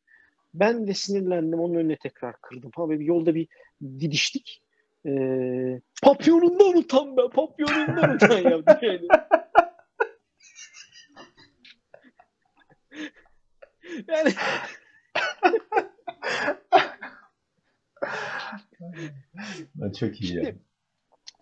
[0.54, 1.60] Ben de sinirlendim.
[1.60, 2.88] Onun önüne tekrar kırdım falan.
[2.88, 3.48] Böyle bir yolda bir
[3.82, 4.62] didiştik.
[5.06, 7.20] Ee, papyonundan utan be.
[7.34, 9.08] Papyonundan utan yaptı yani.
[14.08, 14.32] yani
[20.00, 20.26] Çok iyi.
[20.26, 20.58] Şimdi-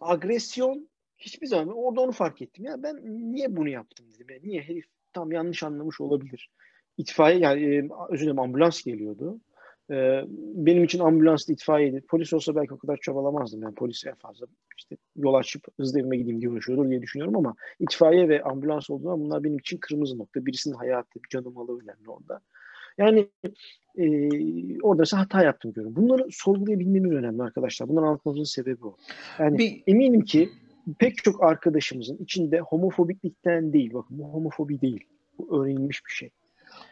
[0.01, 2.65] agresyon hiçbir zaman orada onu fark ettim.
[2.65, 2.97] Ya ben
[3.33, 4.27] niye bunu yaptım dedim.
[4.31, 4.39] Ya.
[4.43, 6.51] Niye herif tam yanlış anlamış olabilir.
[6.99, 9.41] İtfaiye yani özür dilerim ambulans geliyordu.
[9.91, 12.01] E, benim için ambulans itfaiyeydi.
[12.09, 13.63] Polis olsa belki o kadar çabalamazdım.
[13.63, 14.47] Yani polis en fazla
[14.79, 19.21] işte yol açıp hızlı evime gideyim diye uğraşıyordur diye düşünüyorum ama itfaiye ve ambulans olduğunda
[19.21, 20.47] bunlar benim için kırmızı nokta.
[20.47, 22.41] Birisinin hayatı, canı malı önemli orada.
[22.99, 23.29] Yani
[23.99, 24.05] e,
[24.83, 25.97] orada mesela hata yaptım diyorum.
[25.97, 27.89] Bunları sorgulayabilmemiz önemli arkadaşlar.
[27.89, 28.97] Bunları anlatmamızın sebebi o.
[29.39, 30.49] Yani Bir eminim ki
[30.99, 35.05] pek çok arkadaşımızın içinde homofobiklikten değil, bakın bu homofobi değil.
[35.39, 36.31] Bu öğrenilmiş bir şey.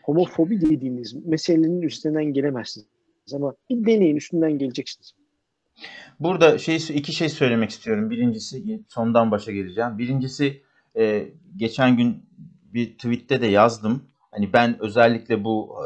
[0.03, 2.87] Homofobi dediğiniz meselenin üstünden gelemezsiniz.
[3.35, 5.13] Ama bir deneyin üstünden geleceksiniz.
[6.21, 8.11] Burada şey iki şey söylemek istiyorum.
[8.11, 9.99] Birincisi sondan başa geleceğim.
[9.99, 10.63] Birincisi
[10.97, 12.23] e, geçen gün
[12.75, 14.03] bir tweette de yazdım.
[14.31, 15.85] Hani ben özellikle bu e,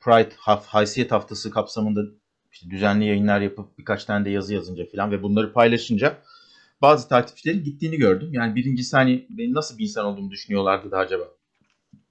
[0.00, 2.00] Pride haf, haysiyet haftası kapsamında
[2.52, 6.18] işte düzenli yayınlar yapıp birkaç tane de yazı yazınca falan ve bunları paylaşınca
[6.82, 8.28] bazı takipçilerin gittiğini gördüm.
[8.32, 11.24] Yani birincisi hani benim nasıl bir insan olduğumu düşünüyorlardı da acaba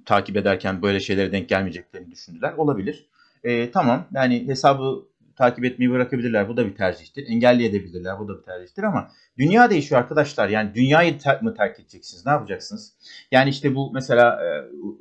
[0.06, 2.54] takip ederken böyle şeylere denk gelmeyeceklerini düşündüler.
[2.54, 3.10] Olabilir.
[3.44, 6.50] E, tamam yani hesabı takip etmeyi bırakabilirler.
[6.50, 7.26] Bu da bir tercihtir.
[7.28, 8.20] Engelleyebilirler.
[8.20, 10.50] Bu da bir tercihtir ama dünya değişiyor arkadaşlar.
[10.50, 12.26] Yani dünyayı ter- mı terk edeceksiniz?
[12.26, 12.94] Ne yapacaksınız?
[13.32, 14.42] Yani işte bu mesela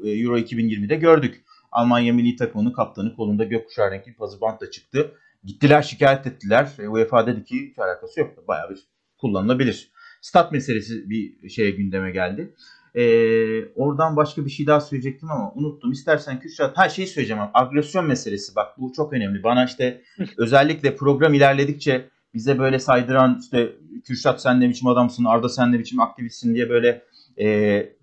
[0.04, 1.44] e, Euro 2020'de gördük.
[1.72, 5.12] Almanya milli takımının kaptanı kolunda gökkuşağı renkli pazı bantla çıktı.
[5.44, 6.68] Gittiler şikayet ettiler.
[6.78, 8.48] E, UEFA dedi ki hiç alakası yok.
[8.48, 8.93] Bayağı bir
[9.24, 9.90] kullanılabilir.
[10.20, 12.54] Stat meselesi bir şeye gündeme geldi.
[12.94, 15.92] Ee, oradan başka bir şey daha söyleyecektim ama unuttum.
[15.92, 19.42] İstersen Kürşat her şeyi söyleyeceğim ama agresyon meselesi bak bu çok önemli.
[19.42, 20.02] Bana işte
[20.38, 23.72] özellikle program ilerledikçe bize böyle saydıran işte
[24.04, 27.02] Kürşat sen ne biçim adamsın, Arda sen ne biçim aktivistsin diye böyle
[27.40, 27.46] e,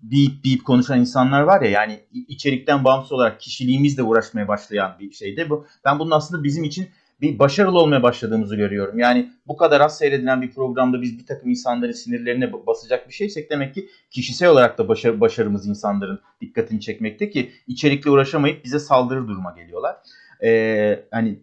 [0.02, 5.46] bip bip konuşan insanlar var ya yani içerikten bağımsız olarak kişiliğimizle uğraşmaya başlayan bir şeydi.
[5.50, 6.88] Bu, ben bunun aslında bizim için
[7.22, 8.98] bir başarılı olmaya başladığımızı görüyorum.
[8.98, 13.50] Yani bu kadar az seyredilen bir programda biz bir takım insanların sinirlerine basacak bir şeysek
[13.50, 19.28] demek ki kişisel olarak da başarı, başarımız insanların dikkatini çekmekte ki içerikle uğraşamayıp bize saldırı
[19.28, 19.96] duruma geliyorlar.
[20.42, 21.38] Ee, hani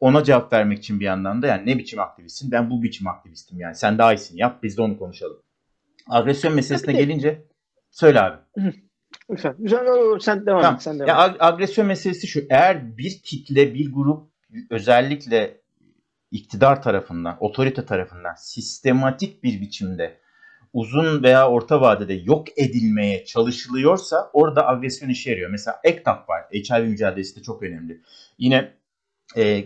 [0.00, 2.50] ona cevap vermek için bir yandan da yani ne biçim aktivistsin?
[2.52, 3.74] Ben bu biçim aktivistim yani.
[3.74, 5.36] Sen daha iyisin yap biz de onu konuşalım.
[6.08, 7.42] Agresyon meselesine gelince
[7.90, 8.36] söyle abi.
[9.28, 9.54] Güzel,
[10.20, 10.74] sen devam Tamam.
[10.74, 10.82] et.
[10.82, 12.44] Sen devam Ya ag- agresyon meselesi şu.
[12.50, 14.35] Eğer bir kitle, bir grup
[14.70, 15.60] özellikle
[16.30, 20.20] iktidar tarafından, otorite tarafından sistematik bir biçimde
[20.72, 25.50] uzun veya orta vadede yok edilmeye çalışılıyorsa orada agresyon işe yarıyor.
[25.50, 26.44] Mesela ECTAP var.
[26.52, 28.00] HIV mücadelesi de çok önemli.
[28.38, 28.72] Yine
[29.36, 29.64] e,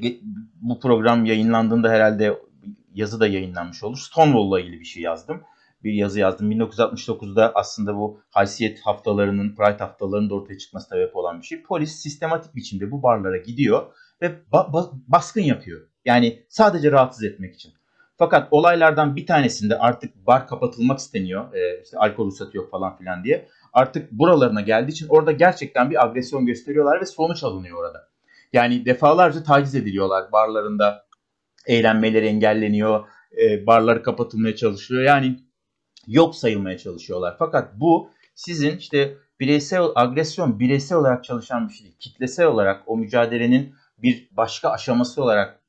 [0.61, 2.38] bu program yayınlandığında herhalde
[2.94, 3.98] yazı da yayınlanmış olur.
[3.98, 5.42] Stonewall'la ilgili bir şey yazdım.
[5.85, 6.53] Bir yazı yazdım.
[6.53, 11.62] 1969'da aslında bu haysiyet haftalarının, Pride haftalarının da ortaya çıkması sebep olan bir şey.
[11.62, 15.80] Polis sistematik biçimde bu barlara gidiyor ve ba- ba- baskın yapıyor.
[16.04, 17.72] Yani sadece rahatsız etmek için.
[18.16, 21.54] Fakat olaylardan bir tanesinde artık bar kapatılmak isteniyor.
[21.54, 23.48] E, işte alkol ruhsatı yok falan filan diye.
[23.72, 28.09] Artık buralarına geldiği için orada gerçekten bir agresyon gösteriyorlar ve sonuç alınıyor orada.
[28.52, 31.06] Yani defalarca taciz ediliyorlar barlarında
[31.66, 33.04] eğlenmeleri engelleniyor,
[33.42, 35.04] e, barlar kapatılmaya çalışılıyor.
[35.04, 35.38] Yani
[36.06, 37.37] yok sayılmaya çalışıyorlar.
[37.38, 41.96] Fakat bu sizin işte bireysel agresyon bireysel olarak çalışan bir şey değil.
[41.98, 45.60] Kitlesel olarak o mücadelenin bir başka aşaması olarak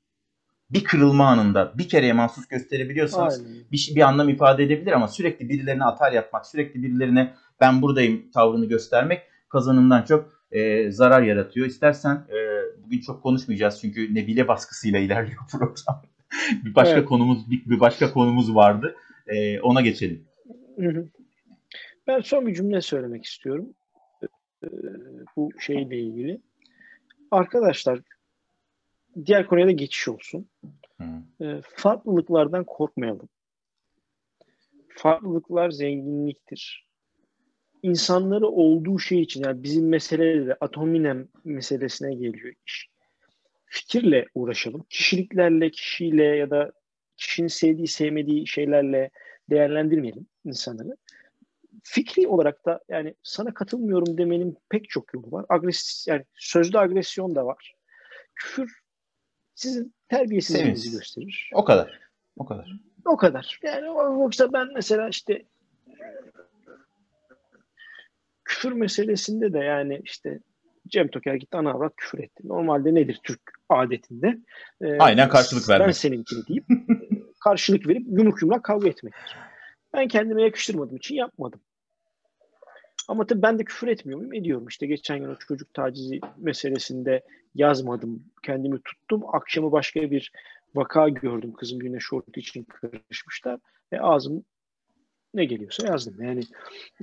[0.69, 3.55] bir kırılma anında bir kereye mahsus gösterebiliyorsanız Aynen.
[3.71, 8.31] bir, şey- bir anlam ifade edebilir ama sürekli birilerine atar yapmak, sürekli birilerine ben buradayım
[8.31, 11.67] tavrını göstermek kazanımdan çok e, zarar yaratıyor.
[11.67, 12.37] İstersen e,
[12.85, 16.01] bugün çok konuşmayacağız çünkü Nebile baskısıyla ilerliyor program.
[16.65, 17.05] bir başka Evet.
[17.09, 18.95] konumuz bir, bir başka konumuz vardı.
[19.27, 20.23] E, ona geçelim.
[22.07, 23.73] Ben son bir cümle söylemek istiyorum.
[24.63, 24.67] Ee,
[25.35, 26.41] bu şeyle ilgili.
[27.31, 27.99] Arkadaşlar
[29.25, 30.49] diğer konuya da geçiş olsun.
[31.01, 31.05] Hı.
[31.41, 33.29] Ee, farklılıklardan korkmayalım.
[34.89, 36.87] Farklılıklar zenginliktir.
[37.83, 42.89] İnsanları olduğu şey için yani bizim mesele de atominem meselesine geliyor iş.
[43.65, 44.85] Fikirle uğraşalım.
[44.89, 46.71] Kişiliklerle, kişiyle ya da
[47.17, 49.09] kişinin sevdiği, sevmediği şeylerle
[49.49, 50.97] değerlendirmeyelim insanları.
[51.83, 55.45] Fikri olarak da yani sana katılmıyorum demenin pek çok yolu var.
[55.49, 57.75] Agres yani sözlü agresyon da var.
[58.35, 58.80] Küfür
[59.55, 61.49] sizin terbiyesizliğinizi gösterir.
[61.53, 61.99] O kadar.
[62.37, 62.71] O kadar.
[63.05, 63.59] O kadar.
[63.63, 63.85] Yani
[64.21, 65.43] yoksa ben mesela işte
[68.45, 70.39] küfür meselesinde de yani işte
[70.87, 72.47] Cem Toker gitti ana avrat küfür etti.
[72.47, 74.37] Normalde nedir Türk adetinde?
[74.81, 75.87] Ee, Aynen karşılık vermek.
[75.87, 76.75] Ben seninkini deyip e,
[77.43, 79.35] karşılık verip yumruk yumruk kavga etmektir.
[79.93, 81.59] Ben kendime yakıştırmadığım için yapmadım.
[83.11, 84.33] Ama tabii ben de küfür etmiyor muyum?
[84.33, 84.67] Ediyorum.
[84.67, 87.21] İşte geçen gün o çocuk tacizi meselesinde
[87.55, 88.23] yazmadım.
[88.43, 89.21] Kendimi tuttum.
[89.35, 90.31] Akşamı başka bir
[90.75, 91.53] vaka gördüm.
[91.53, 93.59] Kızım yine şort için karışmışlar.
[93.93, 94.43] Ve ağzım
[95.33, 96.23] ne geliyorsa yazdım.
[96.23, 96.43] Yani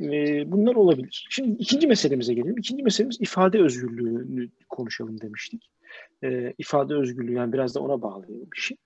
[0.01, 1.27] e, bunlar olabilir.
[1.31, 2.59] Şimdi ikinci meselemize gelelim.
[2.59, 5.71] İkinci meselemiz ifade özgürlüğünü konuşalım demiştik.
[6.25, 8.77] E, ifade özgürlüğü yani biraz da ona bağlayalım işi.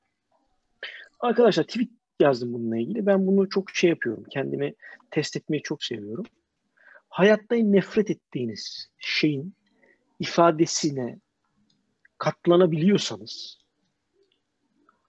[1.20, 1.88] Arkadaşlar tweet
[2.20, 3.06] yazdım bununla ilgili.
[3.06, 4.24] Ben bunu çok şey yapıyorum.
[4.30, 4.74] Kendimi
[5.10, 6.24] test etmeyi çok seviyorum.
[7.12, 9.54] Hayatta nefret ettiğiniz şeyin
[10.20, 11.18] ifadesine
[12.18, 13.58] katlanabiliyorsanız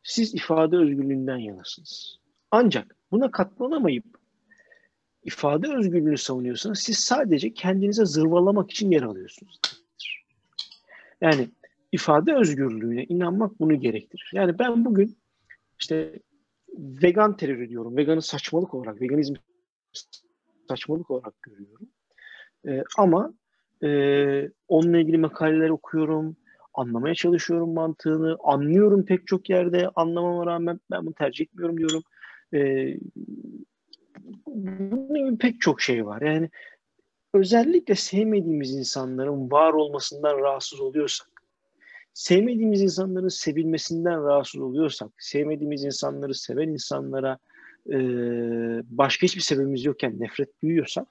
[0.04, 2.20] siz ifade özgürlüğünden yanasınız.
[2.52, 4.06] Ancak buna katlanamayıp
[5.24, 9.60] ifade özgürlüğünü savunuyorsanız siz sadece kendinize zırvalamak için yer alıyorsunuz.
[11.22, 11.50] Yani
[11.92, 14.32] ifade özgürlüğüne inanmak bunu gerektirir.
[14.34, 15.18] Yani ben bugün
[15.80, 16.20] işte
[16.78, 17.98] vegan terörü diyorum.
[17.98, 19.38] Veganı saçmalık olarak, veganizmi
[20.76, 21.88] saçmalık olarak görüyorum.
[22.68, 23.34] Ee, ama
[23.84, 23.90] e,
[24.68, 26.36] onunla ilgili makaleler okuyorum,
[26.74, 32.04] anlamaya çalışıyorum mantığını, anlıyorum pek çok yerde, anlamama rağmen ben bunu tercih etmiyorum diyorum.
[32.54, 32.98] Ee,
[34.48, 36.22] bunun gibi pek çok şey var.
[36.22, 36.50] Yani
[37.34, 41.28] özellikle sevmediğimiz insanların var olmasından rahatsız oluyorsak,
[42.14, 47.38] sevmediğimiz insanların sevilmesinden rahatsız oluyorsak, sevmediğimiz insanları seven insanlara
[47.92, 47.98] e,
[48.90, 51.08] başka hiçbir sebebimiz yokken nefret duyuyorsak,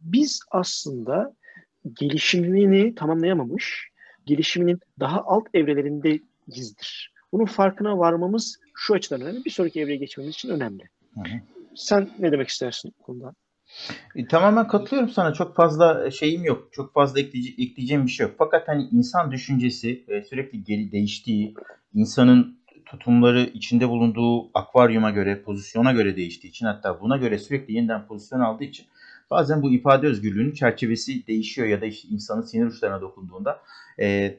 [0.00, 1.34] biz aslında
[2.00, 3.88] gelişimini tamamlayamamış,
[4.26, 7.12] gelişiminin daha alt evrelerindeizdir.
[7.32, 9.44] Bunun farkına varmamız şu açıdan önemli.
[9.44, 10.82] Bir sonraki evreye geçmemiz için önemli.
[11.14, 11.40] Hı hı.
[11.76, 13.34] Sen ne demek istersin bu konuda?
[14.16, 15.32] E, tamamen katılıyorum sana.
[15.32, 16.68] Çok fazla şeyim yok.
[16.72, 18.34] Çok fazla ekleyece- ekleyeceğim bir şey yok.
[18.38, 21.54] Fakat hani insan düşüncesi e, sürekli geri değiştiği,
[21.94, 28.06] insanın tutumları içinde bulunduğu akvaryuma göre, pozisyona göre değiştiği için hatta buna göre sürekli yeniden
[28.06, 28.86] pozisyon aldığı için
[29.30, 33.60] bazen bu ifade özgürlüğünün çerçevesi değişiyor ya da işte insanın sinir uçlarına dokunduğunda
[34.00, 34.38] e,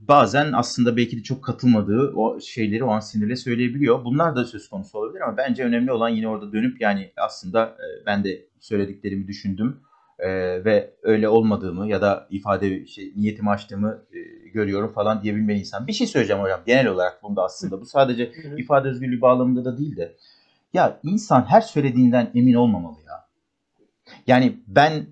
[0.00, 4.04] bazen aslında belki de çok katılmadığı o şeyleri o an sinirle söyleyebiliyor.
[4.04, 8.06] Bunlar da söz konusu olabilir ama bence önemli olan yine orada dönüp yani aslında e,
[8.06, 9.80] ben de söylediklerimi düşündüm
[10.18, 10.28] e,
[10.64, 15.86] ve öyle olmadığımı ya da ifade şey, niyetimi açtığımı e, görüyorum falan diyebilmeli insan.
[15.86, 17.80] Bir şey söyleyeceğim hocam genel olarak bunda aslında.
[17.80, 20.16] Bu sadece ifade özgürlüğü bağlamında da değil de
[20.72, 23.26] ya insan her söylediğinden emin olmamalı ya.
[24.26, 25.06] Yani ben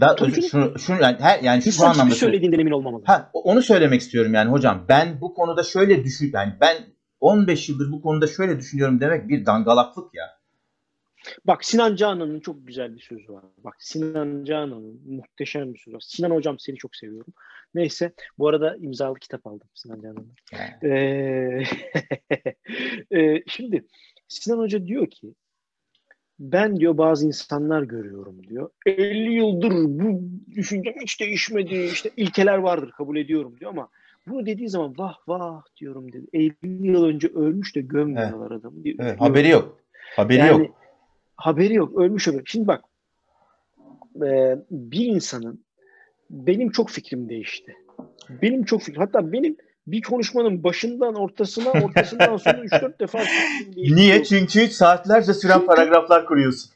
[0.00, 3.02] da Tabii özür, şunu, şunu yani her yani şu anlamda söylediğinden emin olmamalı.
[3.06, 4.84] Ha onu söylemek istiyorum yani hocam.
[4.88, 6.76] Ben bu konuda şöyle düşün yani ben
[7.20, 10.39] 15 yıldır bu konuda şöyle düşünüyorum demek bir dangalaklık ya.
[11.44, 13.44] Bak Sinan Canan'ın çok güzel bir sözü var.
[13.58, 16.02] Bak Sinan Canan'ın muhteşem bir sözü var.
[16.06, 17.32] Sinan hocam seni çok seviyorum.
[17.74, 20.90] Neyse bu arada imzalı kitap aldım Sinan Canan'dan.
[20.90, 21.62] Ee,
[23.16, 23.84] ee, şimdi
[24.28, 25.34] Sinan Hoca diyor ki
[26.38, 28.70] ben diyor bazı insanlar görüyorum diyor.
[28.86, 31.74] 50 yıldır bu düşüncem hiç değişmedi.
[31.74, 33.88] İşte ilkeler vardır kabul ediyorum diyor ama
[34.26, 36.26] bunu dediği zaman vah vah diyorum dedi.
[36.32, 38.96] 50 yıl önce ölmüş de gömmüyorlar adamı diyor.
[39.00, 39.80] Evet, haberi yok.
[40.16, 40.79] Haberi Yani yok.
[41.40, 41.98] Haberi yok.
[41.98, 42.42] Ölmüş ömür.
[42.46, 42.84] Şimdi bak
[44.16, 45.64] e, bir insanın
[46.30, 47.76] benim çok fikrim değişti.
[48.42, 49.02] Benim çok fikrim.
[49.02, 54.24] Hatta benim bir konuşmanın başından ortasına, ortasından sonra 3-4 defa fikrim Niye?
[54.24, 56.70] Çünkü saatlerce süren paragraflar kuruyorsun.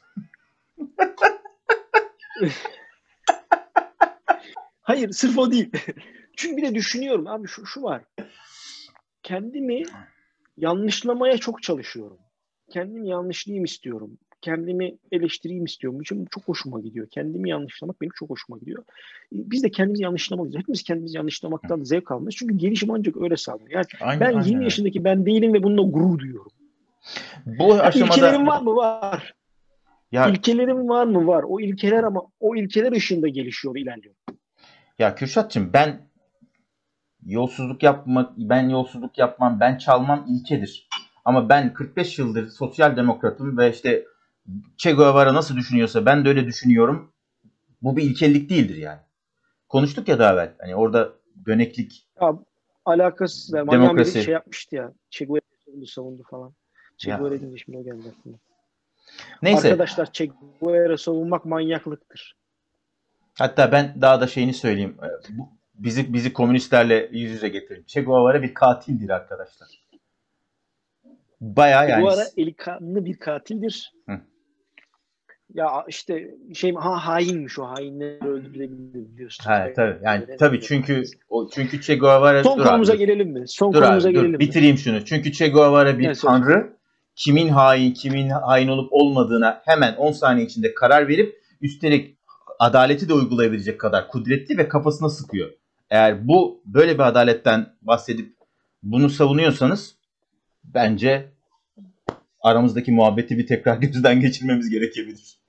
[4.81, 5.71] Hayır sırf o değil.
[6.37, 8.03] Çünkü bir de düşünüyorum abi şu, şu var.
[9.23, 9.83] Kendimi
[10.57, 12.17] yanlışlamaya çok çalışıyorum.
[12.69, 14.17] Kendimi yanlışlayayım istiyorum.
[14.45, 16.01] Kendimi eleştireyim istiyorum.
[16.01, 17.07] İçin çok hoşuma gidiyor.
[17.11, 18.83] Kendimi yanlışlamak benim çok hoşuma gidiyor.
[19.31, 20.57] Biz de kendimizi yanlışlamalıyız.
[20.57, 22.35] Hepimiz kendimizi yanlışlamaktan zevk almalıyız.
[22.35, 23.69] Çünkü gelişim ancak öyle sağlanır.
[23.69, 24.63] Yani Aynen, ben aynen 20 öyle.
[24.63, 26.51] yaşındaki ben değilim ve bununla gurur duyuyorum.
[27.45, 28.75] Bu aşamada İlkelerim var mı?
[28.75, 29.33] Var.
[30.11, 31.27] ya İlkelerim var mı?
[31.27, 31.43] Var.
[31.47, 34.15] O ilkeler ama o ilkeler ışığında gelişiyor, ilerliyor.
[34.99, 36.09] Ya Kürşat'cığım ben
[37.25, 40.87] yolsuzluk yapma, ben yolsuzluk yapmam, ben çalmam ilkedir.
[41.25, 44.05] Ama ben 45 yıldır sosyal demokratım ve işte
[44.77, 47.13] Che Guevara nasıl düşünüyorsa ben de öyle düşünüyorum.
[47.81, 48.99] Bu bir ilkellik değildir yani.
[49.69, 50.55] Konuştuk ya daha evvel.
[50.59, 51.13] Hani orada
[51.45, 52.07] döneklik.
[52.21, 52.39] Ya,
[52.85, 53.53] alakasız.
[53.53, 54.23] Yani Demokrasi.
[54.23, 54.93] Şey yapmıştı ya.
[55.09, 56.53] Che Guevara'yı savundu falan.
[56.97, 57.11] Che.
[57.11, 58.37] Guevara deyince şimdi o geldi aklıma.
[59.41, 59.67] Neyse.
[59.67, 60.29] Arkadaşlar Che
[60.61, 62.35] Guevara savunmak manyaklıktır.
[63.37, 64.97] Hatta ben daha da şeyini söyleyeyim.
[65.03, 65.07] Ee,
[65.73, 67.83] bizi bizi komünistlerle yüz yüze getirin.
[67.87, 69.69] Che Guevara bir katildir arkadaşlar.
[71.41, 72.01] Baya Che yani.
[72.01, 73.93] Guevara eli kanlı bir katildir.
[74.09, 74.21] Hı.
[75.53, 79.43] Ya işte şey ha hainmiş o hainleri öldürülebilir biliyorsun.
[79.43, 79.97] Ha, tabii.
[80.03, 83.47] Yani tabii çünkü o çünkü Che Guevara Son dur konumuza abi, gelelim mi?
[83.47, 84.39] Son dur konumuza abi, dur, gelelim mi?
[84.39, 85.05] bitireyim şunu.
[85.05, 86.75] Çünkü Che Guevara bir Evet, tanrı.
[87.15, 92.17] Kimin hain, kimin hain olup olmadığına hemen 10 saniye içinde karar verip üstelik
[92.59, 95.49] adaleti de uygulayabilecek kadar kudretli ve kafasına sıkıyor.
[95.89, 98.35] Eğer bu böyle bir adaletten bahsedip
[98.83, 99.95] bunu savunuyorsanız
[100.63, 101.31] bence
[102.45, 105.39] aramızdaki muhabbeti bir tekrar gözden geçirmemiz gerekebilir.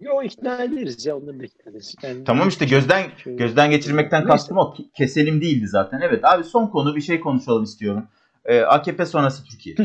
[0.00, 1.94] Yo ikna ederiz ya onları da ikna ederiz.
[2.02, 4.74] Yani Tamam işte gözden Şöyle- gözden geçirmekten kastım o.
[4.96, 6.00] Keselim değildi zaten.
[6.00, 8.08] Evet abi son konu bir şey konuşalım istiyorum.
[8.44, 9.76] Ee, AKP sonrası Türkiye.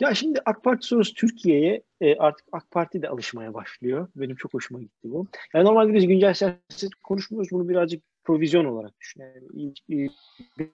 [0.00, 4.08] Ya şimdi AK Parti sonrası Türkiye'ye e, artık AK Parti de alışmaya başlıyor.
[4.16, 5.26] Benim çok hoşuma gitti bu.
[5.54, 7.50] Yani normalde biz güncel siyaset konuşmuyoruz.
[7.52, 9.20] Bunu birazcık provizyon olarak düşün.
[9.22, 10.10] Yani il- il-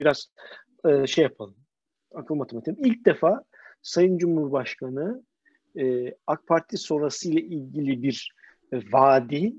[0.00, 0.28] biraz
[0.88, 1.54] e, şey yapalım.
[2.14, 2.76] Akıl matematiği.
[2.84, 3.44] İlk defa
[3.82, 5.22] Sayın Cumhurbaşkanı
[5.78, 8.34] e, AK Parti sonrası ile ilgili bir
[8.72, 9.54] e, vaadi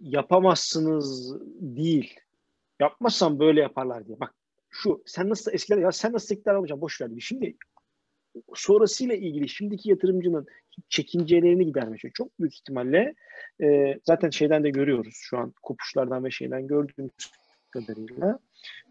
[0.00, 2.20] yapamazsınız değil.
[2.80, 4.20] Yapmazsan böyle yaparlar diye.
[4.20, 4.34] Bak
[4.70, 7.10] şu sen nasıl eskiden ya sen nasıl iktidar olacaksın boş ver.
[7.10, 7.20] diyor.
[7.20, 7.56] Şimdi
[8.54, 10.46] sonrasıyla ilgili şimdiki yatırımcının
[10.88, 13.14] çekincelerini gidermek çok büyük ihtimalle
[13.62, 17.30] e, zaten şeyden de görüyoruz şu an kopuşlardan ve şeyden gördüğümüz
[17.70, 18.38] kadarıyla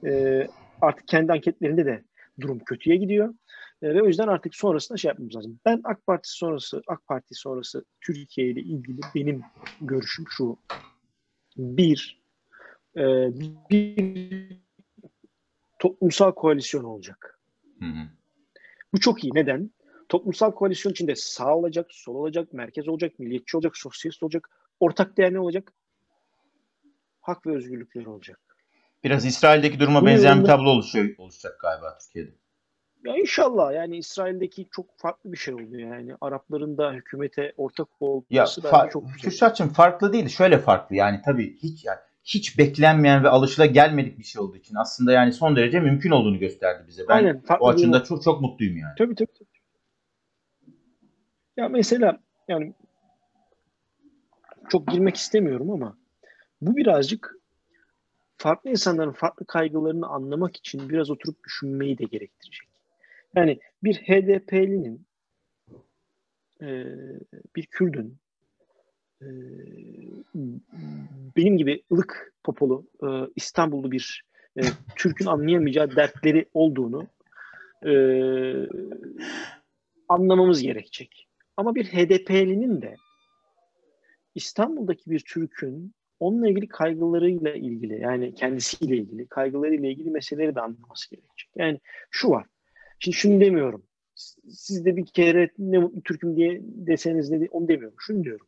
[0.05, 0.47] e,
[0.81, 2.03] artık kendi anketlerinde de
[2.39, 3.33] durum kötüye gidiyor.
[3.81, 5.59] E, ve o yüzden artık sonrasında şey yapmamız lazım.
[5.65, 9.43] Ben AK Parti sonrası AK Parti sonrası Türkiye ile ilgili benim
[9.81, 10.57] görüşüm şu.
[11.57, 12.21] Bir,
[12.97, 13.01] e,
[13.69, 14.57] bir
[15.79, 17.39] toplumsal koalisyon olacak.
[17.79, 18.07] Hı hı.
[18.93, 19.31] Bu çok iyi.
[19.33, 19.71] Neden?
[20.09, 24.49] Toplumsal koalisyon içinde sağ olacak, sol olacak, merkez olacak, milliyetçi olacak, sosyalist olacak.
[24.79, 25.73] Ortak değer ne olacak?
[27.21, 28.50] Hak ve özgürlükler olacak.
[29.03, 32.31] Biraz İsrail'deki duruma Bu benzeyen bir tablo oluşuyor, oluşacak galiba Türkiye'de.
[33.03, 36.15] Ya inşallah yani İsrail'deki çok farklı bir şey oldu yani.
[36.21, 38.07] Arapların da hükümete ortak Ya
[38.41, 39.21] olması fa- bence çok güzel.
[39.21, 40.29] Kürşat'cığım farklı değil.
[40.29, 44.75] Şöyle farklı yani tabii hiç yani hiç beklenmeyen ve alışıla gelmedik bir şey olduğu için
[44.75, 47.07] aslında yani son derece mümkün olduğunu gösterdi bize.
[47.07, 47.41] Ben Aynen.
[47.59, 48.93] O bir- çok çok mutluyum yani.
[48.97, 49.33] Tabii tabii.
[49.39, 49.49] tabii.
[51.57, 52.73] Ya mesela yani
[54.69, 55.97] çok girmek istemiyorum ama
[56.61, 57.40] bu birazcık
[58.41, 62.67] farklı insanların farklı kaygılarını anlamak için biraz oturup düşünmeyi de gerektirecek.
[63.35, 65.05] Yani bir HDP'linin
[66.61, 66.85] e,
[67.55, 68.17] bir Kürdün
[69.21, 69.27] e,
[71.37, 74.25] benim gibi ılık popolu e, İstanbullu bir
[74.95, 77.07] Türk'ün anlayamayacağı dertleri olduğunu
[80.09, 81.27] anlamamız gerekecek.
[81.57, 82.95] Ama bir HDP'linin de
[84.35, 91.09] İstanbul'daki bir Türk'ün onunla ilgili kaygılarıyla ilgili yani kendisiyle ilgili kaygılarıyla ilgili meseleleri de anlaması
[91.09, 91.49] gerekecek.
[91.55, 91.79] Yani
[92.11, 92.45] şu var.
[92.99, 93.83] Şimdi şunu demiyorum.
[94.49, 97.97] Siz de bir kere ne mutlu Türk'üm diye deseniz ne onu demiyorum.
[97.99, 98.47] Şunu diyorum.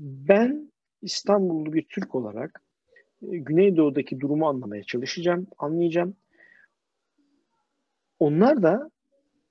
[0.00, 0.72] Ben
[1.02, 2.62] İstanbullu bir Türk olarak
[3.22, 6.16] e, Güneydoğu'daki durumu anlamaya çalışacağım, anlayacağım.
[8.18, 8.90] Onlar da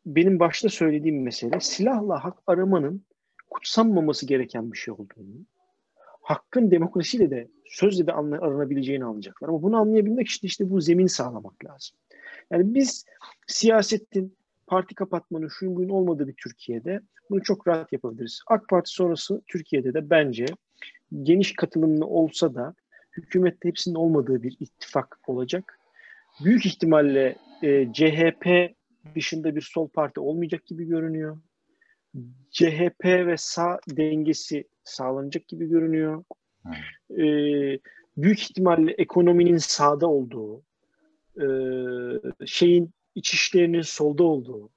[0.05, 3.05] benim başta söylediğim mesele silahla hak aramanın
[3.49, 5.45] kutsanmaması gereken bir şey olduğunu,
[6.26, 9.49] hakkın demokrasiyle de sözle de aranabileceğini anlayacaklar.
[9.49, 11.97] Ama bunu anlayabilmek için işte bu zemin sağlamak lazım.
[12.51, 13.05] Yani biz
[13.47, 18.41] siyasetin parti kapatmanın şuyun buyun olmadığı bir Türkiye'de bunu çok rahat yapabiliriz.
[18.47, 20.45] AK Parti sonrası Türkiye'de de bence
[21.23, 22.76] geniş katılımlı olsa da
[23.17, 25.80] hükümette hepsinin olmadığı bir ittifak olacak.
[26.43, 28.76] Büyük ihtimalle e, CHP
[29.15, 31.38] dışında bir sol parti olmayacak gibi görünüyor.
[32.51, 36.24] CHP ve sağ dengesi sağlanacak gibi görünüyor.
[36.61, 37.20] Hmm.
[37.20, 37.26] E,
[38.18, 40.63] büyük ihtimalle ekonominin sağda olduğu,
[41.41, 41.45] e,
[42.45, 44.70] şeyin iç işlerinin solda olduğu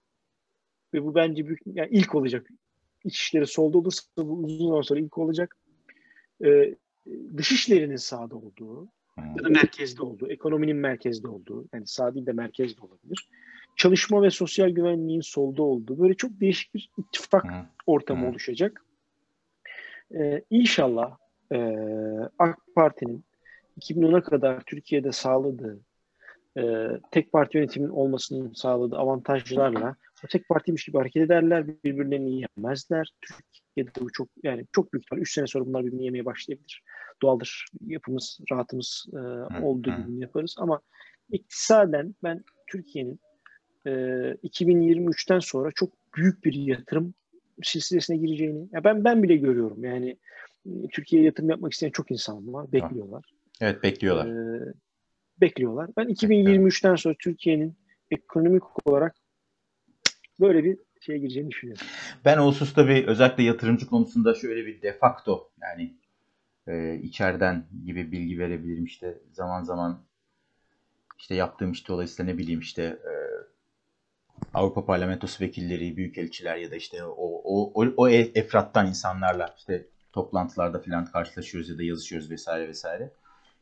[0.95, 2.49] ve bu bence büyük yani ilk olacak.
[3.05, 5.57] İç işleri solda olursa bu uzun zaman sonra ilk olacak.
[6.45, 6.75] E,
[7.37, 12.33] dış işlerinin sağda olduğu ya da merkezde olduğu, ekonominin merkezde olduğu, yani sağ değil de
[12.33, 13.29] merkezde olabilir.
[13.79, 17.67] Çalışma ve sosyal güvenliğin solda olduğu, böyle çok değişik bir ittifak Hı.
[17.87, 18.31] ortamı Hı.
[18.31, 18.85] oluşacak.
[20.15, 21.17] Ee, inşallah
[21.53, 21.59] e,
[22.39, 23.25] AK Parti'nin
[23.81, 25.81] 2010'a kadar Türkiye'de sağladığı
[26.59, 29.97] e, tek parti yönetimin olmasının sağladığı avantajlarla
[30.31, 33.13] tek partiymiş gibi hareket ederler, birbirlerini yemezler.
[33.21, 36.83] Türkiye'de bu çok yani çok büyük ihtimal 3 sene sonra bunlar birbirini yemeye başlayabilir.
[37.23, 37.67] Doğaldır.
[37.87, 39.19] Yapımız, rahatımız e,
[39.65, 40.81] olduğu gibi yaparız ama
[41.31, 43.21] iktisaden ben Türkiye'nin
[43.87, 47.15] e, 2023'ten sonra çok büyük bir yatırım
[47.63, 49.85] silsilesine gireceğini ya ben ben bile görüyorum.
[49.85, 50.17] Yani
[50.67, 53.25] e, Türkiye'ye yatırım yapmak isteyen çok insan var, bekliyorlar.
[53.61, 54.27] Evet bekliyorlar.
[54.27, 54.73] Ee,
[55.41, 55.91] bekliyorlar.
[55.97, 57.77] Ben 2023'ten sonra Türkiye'nin
[58.11, 59.15] ekonomik olarak
[60.41, 61.87] böyle bir şeye gireceğini düşünüyorum.
[62.25, 65.95] Ben o hususta bir özellikle yatırımcı konusunda şöyle bir defakto yani
[66.67, 70.05] e, içeriden gibi bilgi verebilirim işte zaman zaman
[71.19, 73.13] işte yaptığım işte dolayısıyla ne bileyim işte e,
[74.55, 80.79] Avrupa Parlamentosu vekilleri, büyükelçiler ya da işte o o o, o efrattan insanlarla işte toplantılarda
[80.79, 83.13] falan karşılaşıyoruz ya da yazışıyoruz vesaire vesaire.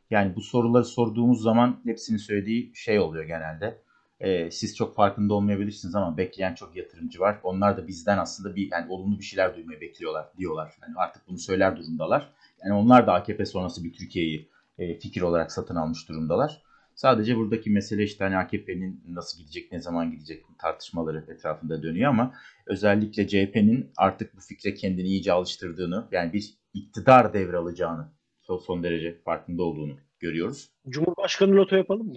[0.09, 3.81] Yani bu soruları sorduğumuz zaman hepsinin söylediği şey oluyor genelde.
[4.19, 7.39] Ee, siz çok farkında olmayabilirsiniz ama bekleyen çok yatırımcı var.
[7.43, 10.73] Onlar da bizden aslında bir yani olumlu bir şeyler duymayı bekliyorlar diyorlar.
[10.81, 12.29] Yani artık bunu söyler durumdalar.
[12.63, 16.61] Yani onlar da AKP sonrası bir Türkiye'yi e, fikir olarak satın almış durumdalar.
[16.97, 22.33] Sadece buradaki mesele işte hani AKP'nin nasıl gidecek, ne zaman gidecek tartışmaları etrafında dönüyor ama
[22.65, 28.07] özellikle CHP'nin artık bu fikre kendini iyice alıştırdığını, yani bir iktidar devralacağını
[28.41, 30.69] son, son derece farkında olduğunu görüyoruz.
[30.89, 32.15] Cumhurbaşkanı loto yapalım mı?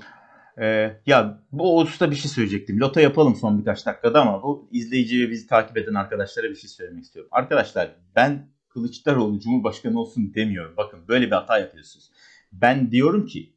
[0.60, 2.80] Ee, ya bu hususta bir şey söyleyecektim.
[2.80, 6.70] Loto yapalım son birkaç dakikada ama bu izleyici ve bizi takip eden arkadaşlara bir şey
[6.70, 7.28] söylemek istiyorum.
[7.32, 10.74] Arkadaşlar ben Kılıçdaroğlu Cumhurbaşkanı olsun demiyorum.
[10.76, 12.10] Bakın böyle bir hata yapıyorsunuz.
[12.52, 13.52] Ben diyorum ki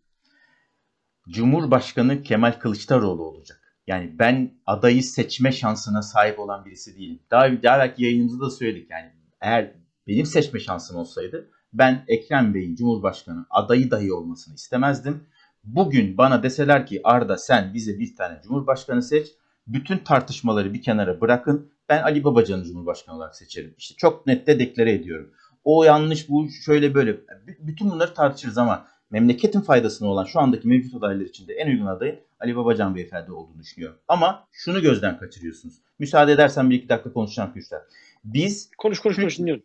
[1.29, 3.59] Cumhurbaşkanı Kemal Kılıçdaroğlu olacak.
[3.87, 7.19] Yani ben adayı seçme şansına sahip olan birisi değilim.
[7.31, 9.11] Daha, daha belki yayınımızda da söyledik yani
[9.41, 9.71] eğer
[10.07, 15.23] benim seçme şansım olsaydı ben Ekrem Bey'in Cumhurbaşkanı adayı dahi olmasını istemezdim.
[15.63, 19.27] Bugün bana deseler ki Arda sen bize bir tane Cumhurbaşkanı seç.
[19.67, 21.71] Bütün tartışmaları bir kenara bırakın.
[21.89, 23.75] Ben Ali Babacan'ı Cumhurbaşkanı olarak seçerim.
[23.77, 25.31] İşte çok net de deklare ediyorum.
[25.63, 27.17] O yanlış bu şöyle böyle.
[27.17, 31.85] B- Bütün bunları tartışırız ama memleketin faydasına olan şu andaki mevcut adaylar içinde en uygun
[31.85, 33.97] adayın Ali Babacan Beyefendi olduğunu düşünüyorum.
[34.07, 35.73] Ama şunu gözden kaçırıyorsunuz.
[35.99, 37.81] Müsaade edersen bir iki dakika konuşacağım Kürşat.
[38.23, 39.63] Biz Konuş konuş konuş dinliyorum.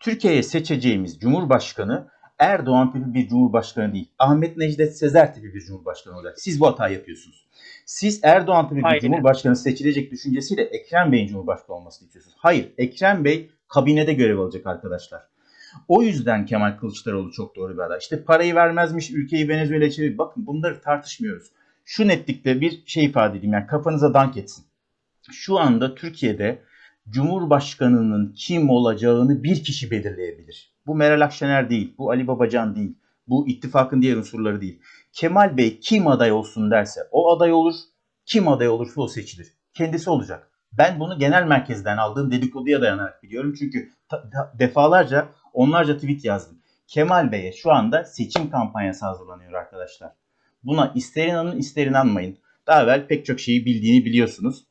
[0.00, 4.08] Türkiye'ye seçeceğimiz Cumhurbaşkanı Erdoğan tipi bir Cumhurbaşkanı değil.
[4.18, 6.40] Ahmet Necdet Sezer tipi bir Cumhurbaşkanı olacak.
[6.40, 7.46] Siz bu hatayı yapıyorsunuz.
[7.86, 9.00] Siz Erdoğan tipi bir.
[9.00, 12.36] Cumhurbaşkanı seçilecek düşüncesiyle Ekrem Bey'in Cumhurbaşkanı olmasını istiyorsunuz.
[12.38, 15.29] Hayır, Ekrem Bey kabinede görev alacak arkadaşlar.
[15.88, 17.98] O yüzden Kemal Kılıçdaroğlu çok doğru bir aday.
[17.98, 20.18] İşte parayı vermezmiş, ülkeyi Venezuela'ya çevir.
[20.18, 21.46] Bakın bunları tartışmıyoruz.
[21.84, 24.64] Şu netlikle bir şey ifade edeyim yani kafanıza dank etsin.
[25.32, 26.62] Şu anda Türkiye'de
[27.08, 30.72] Cumhurbaşkanının kim olacağını bir kişi belirleyebilir.
[30.86, 32.94] Bu Meral Akşener değil, bu Ali Babacan değil,
[33.26, 34.80] bu ittifakın diğer unsurları değil.
[35.12, 37.74] Kemal Bey kim aday olsun derse o aday olur,
[38.26, 39.48] kim aday olursa o seçilir.
[39.74, 40.50] Kendisi olacak.
[40.72, 43.54] Ben bunu genel merkezden aldığım dedikoduya dayanarak biliyorum.
[43.58, 43.90] Çünkü
[44.58, 46.58] defalarca onlarca tweet yazdım.
[46.86, 50.12] Kemal Bey'e şu anda seçim kampanyası hazırlanıyor arkadaşlar.
[50.64, 52.38] Buna ister inanın ister inanmayın.
[52.66, 54.64] Daha evvel pek çok şeyi bildiğini biliyorsunuz.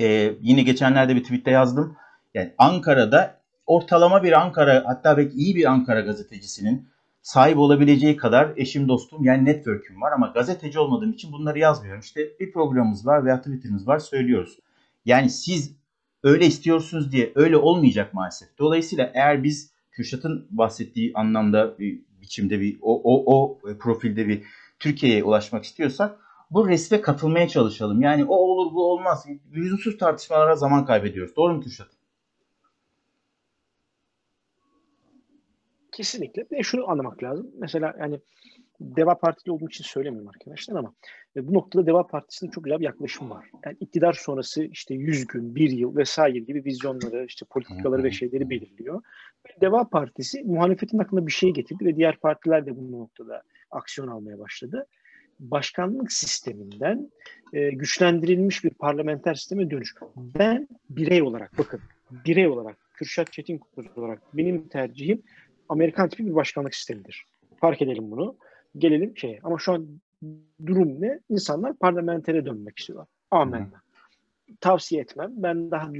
[0.00, 1.96] Ee, yine geçenlerde bir tweette yazdım.
[2.34, 6.88] Yani Ankara'da ortalama bir Ankara hatta belki iyi bir Ankara gazetecisinin
[7.22, 12.00] sahip olabileceği kadar eşim dostum yani network'üm var ama gazeteci olmadığım için bunları yazmıyorum.
[12.00, 14.58] İşte bir programımız var veya Twitter'ımız var söylüyoruz.
[15.04, 15.76] Yani siz
[16.22, 18.58] öyle istiyorsunuz diye öyle olmayacak maalesef.
[18.58, 24.42] Dolayısıyla eğer biz Kürşat'ın bahsettiği anlamda bir biçimde bir o, o, o profilde bir
[24.78, 26.18] Türkiye'ye ulaşmak istiyorsak
[26.50, 28.00] bu resme katılmaya çalışalım.
[28.02, 29.26] Yani o olur bu olmaz.
[29.52, 31.36] Lüzumsuz tartışmalara zaman kaybediyoruz.
[31.36, 31.88] Doğru mu Kürşat?
[35.92, 36.50] Kesinlikle.
[36.50, 37.50] Bir de şunu anlamak lazım.
[37.58, 38.20] Mesela yani
[38.96, 40.94] Deva Partili olduğum için söylemiyorum arkadaşlar ama
[41.36, 43.50] e, bu noktada Deva Partisi'nin çok güzel bir yaklaşım var.
[43.64, 48.50] Yani iktidar sonrası işte 100 gün, 1 yıl vesaire gibi vizyonları, işte politikaları ve şeyleri
[48.50, 49.02] belirliyor.
[49.46, 54.08] Ve Deva Partisi muhalefetin aklına bir şey getirdi ve diğer partiler de bu noktada aksiyon
[54.08, 54.86] almaya başladı.
[55.40, 57.10] Başkanlık sisteminden
[57.52, 59.94] e, güçlendirilmiş bir parlamenter sisteme dönüş.
[60.16, 61.80] Ben birey olarak, bakın
[62.10, 63.60] birey olarak, Kürşat Çetin
[63.96, 65.22] olarak benim tercihim
[65.68, 67.24] Amerikan tipi bir başkanlık sistemidir.
[67.60, 68.36] Fark edelim bunu.
[68.78, 69.40] Gelelim şeye.
[69.42, 69.86] Ama şu an
[70.66, 71.20] durum ne?
[71.28, 73.08] İnsanlar parlamentere dönmek istiyorlar.
[73.30, 73.82] Amenna.
[74.60, 75.32] Tavsiye etmem.
[75.36, 75.94] Ben daha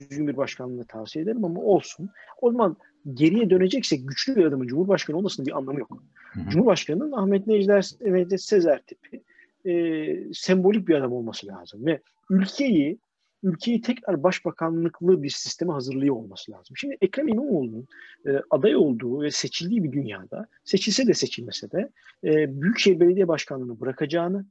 [0.00, 2.10] düzgün bir başkanlığı tavsiye ederim ama olsun.
[2.42, 2.76] O zaman
[3.14, 6.02] geriye döneceksek güçlü bir adamın Cumhurbaşkanı olmasının bir anlamı yok.
[6.48, 9.22] Cumhurbaşkanının Ahmet Necder, Necdet Sezer tipi
[9.64, 12.00] e, sembolik bir adam olması lazım ve
[12.30, 12.98] ülkeyi
[13.42, 16.76] ülkeyi tekrar başbakanlıklı bir sisteme hazırlıyor olması lazım.
[16.76, 17.86] Şimdi Ekrem İmamoğlu'nun
[18.26, 21.90] e, aday olduğu ve seçildiği bir dünyada, seçilse de seçilmese de
[22.24, 24.46] e, Büyükşehir Belediye Başkanlığı'nı bırakacağını,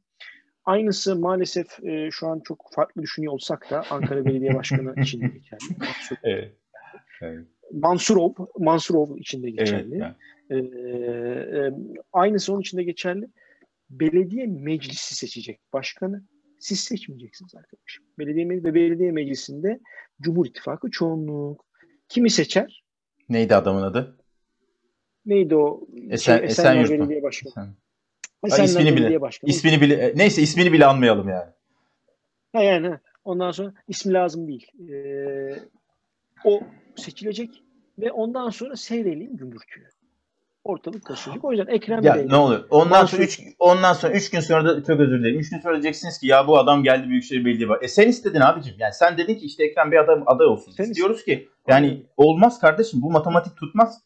[0.66, 5.28] aynısı maalesef e, şu an çok farklı düşünüyor olsak da Ankara Belediye Başkanı için de
[5.28, 5.78] geçerli.
[5.80, 6.56] Mansur, Evet.
[7.22, 7.48] Evet.
[7.74, 9.60] Mansurov, Mansurov için de Evet.
[9.60, 9.98] geçerli.
[9.98, 10.16] yani.
[10.50, 11.72] Ee, e,
[12.14, 13.28] aynısı onun için de geçerli.
[13.90, 16.24] Belediye meclisi seçecek başkanı.
[16.60, 18.06] Siz seçmeyeceksiniz arkadaşım.
[18.20, 19.80] Belediye ve belediye meclisinde
[20.22, 21.66] Cumhur İttifakı çoğunluk.
[22.10, 22.84] Kimi seçer?
[23.30, 24.18] Neydi adamın adı?
[25.26, 25.88] Neydi o?
[26.10, 27.00] Esen- Esenler Esenyurt mu?
[27.00, 27.54] Belediye Başkanı.
[27.54, 27.76] Sen-
[28.48, 29.50] Esenler ismini bile- Başkanı.
[29.50, 31.52] İsmini bile neyse ismini bile anmayalım yani.
[32.54, 33.00] Ha yani ha.
[33.24, 34.68] ondan sonra ismi lazım değil.
[34.90, 35.60] Ee,
[36.46, 36.62] o
[36.96, 37.64] seçilecek
[38.00, 39.88] ve ondan sonra seyredelim gümbürtüyü.
[40.68, 41.46] Ortalık taşıyacak.
[41.46, 42.66] O yüzden Ekrem Ya Bey ne olur.
[42.70, 45.40] Ondan sonra 3 ondan sonra 3 gün sonra da çok özür dilerim.
[45.40, 47.86] 3 gün sonra diyeceksiniz ki ya bu adam geldi Büyükşehir Belediye Başkanı.
[47.86, 48.76] E sen istedin abicim.
[48.80, 50.72] Yani sen dedin ki işte Ekrem Bey adam aday olsun.
[50.72, 54.02] Sen İstiyoruz ki yani olmaz kardeşim bu matematik tutmaz.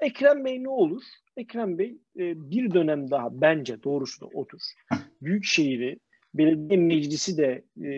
[0.00, 1.02] Ekrem Bey ne olur?
[1.36, 4.60] Ekrem Bey e, bir dönem daha bence doğrusu da odur.
[5.22, 5.98] Büyükşehir'i
[6.34, 7.90] belediye meclisi de e,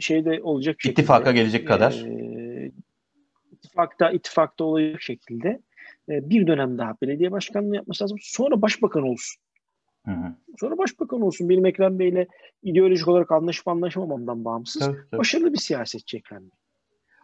[0.00, 1.02] şeyde olacak şekilde.
[1.02, 1.92] İttifaka gelecek kadar.
[1.92, 2.31] e,
[3.62, 5.60] ittifakta, ittifakta olacak şekilde
[6.08, 8.18] e, bir dönem daha belediye başkanlığı yapması lazım.
[8.20, 9.42] Sonra başbakan olsun.
[10.04, 10.34] Hı hı.
[10.60, 11.48] Sonra başbakan olsun.
[11.48, 12.26] Benim Ekrem Bey'le
[12.62, 14.82] ideolojik olarak anlaşıp anlaşamamamdan bağımsız.
[14.82, 15.18] Tabii, tabii.
[15.18, 16.58] Başarılı bir siyasetçi Ekrem Bey.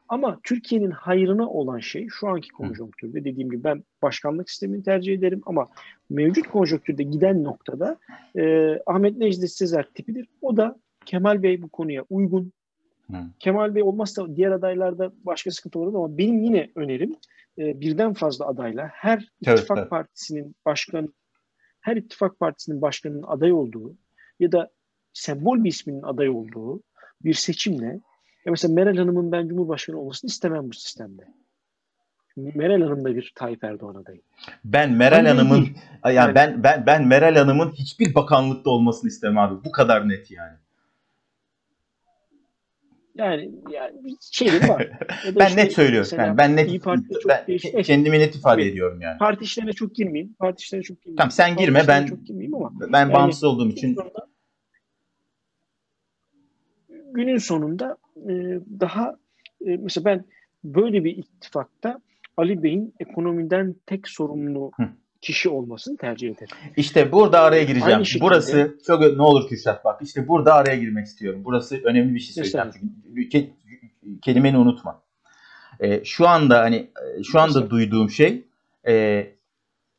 [0.09, 5.41] Ama Türkiye'nin hayrına olan şey şu anki konjonktürde dediğim gibi ben başkanlık sistemini tercih ederim
[5.47, 5.67] ama
[6.11, 7.99] mevcut konjonktürde giden noktada
[8.37, 10.29] e, Ahmet Necdet Sezer tipidir.
[10.43, 12.53] O da Kemal Bey bu konuya uygun.
[13.11, 13.17] Hı.
[13.39, 17.17] Kemal Bey olmazsa diğer adaylarda başka sıkıntı olur ama benim yine önerim
[17.59, 19.89] e, birden fazla adayla her ittifak tabii.
[19.89, 21.09] partisinin başkanı
[21.81, 23.97] her ittifak partisinin başkanının aday olduğu
[24.41, 24.71] ya da
[25.13, 26.83] sembol bir isminin aday olduğu
[27.25, 28.01] bir seçimle
[28.45, 31.23] ya mesela Meral Hanım'ın ben Cumhurbaşkanı olmasını istemem bu sistemde.
[32.37, 34.23] Meral Hanım da bir Tayyip Erdoğan adayı.
[34.65, 35.69] Ben Meral Hanım'ın
[36.05, 39.65] yani, Yani- ben ben ben Meral Hanım'ın hiçbir bakanlıkta olmasını istemem abi.
[39.65, 40.57] Bu kadar net yani.
[43.19, 44.89] Yani, yani şeyleri var.
[45.37, 46.11] Ben işte net söylüyorum.
[46.19, 48.73] Yani ben net İYİ Parti'de çok ben kendimi net ifade Evet.
[48.73, 49.19] ediyorum yani.
[49.19, 50.35] Parti işlerine çok girmeyeyim.
[50.39, 51.17] Parti işlerine çok girmeyeyim.
[51.17, 53.99] Tamam, sen Parti girme, ben- çok girmeyeyim ama Ben bağımsız olduğum için
[57.13, 58.33] günün sonunda e,
[58.81, 59.17] daha
[59.67, 60.25] e, mesela ben
[60.65, 62.01] böyle bir ittifakta
[62.37, 64.89] Ali Bey'in ekonomiden tek sorumlu Hı.
[65.21, 66.57] Kişi olmasını tercih ederim.
[66.77, 67.95] İşte burada araya gireceğim.
[67.97, 70.03] Aynı şekilde- Burası çok ne olur Kürşat bak.
[70.03, 71.41] İşte burada araya girmek istiyorum.
[71.45, 72.93] Burası önemli bir şey söyleyeceğim.
[73.15, 73.51] Çünkü ke-
[74.23, 75.03] kelimeni unutma.
[75.81, 78.45] Ee, şu anda hani e, şu anda Mesela- duyduğum şey
[78.89, 79.27] e,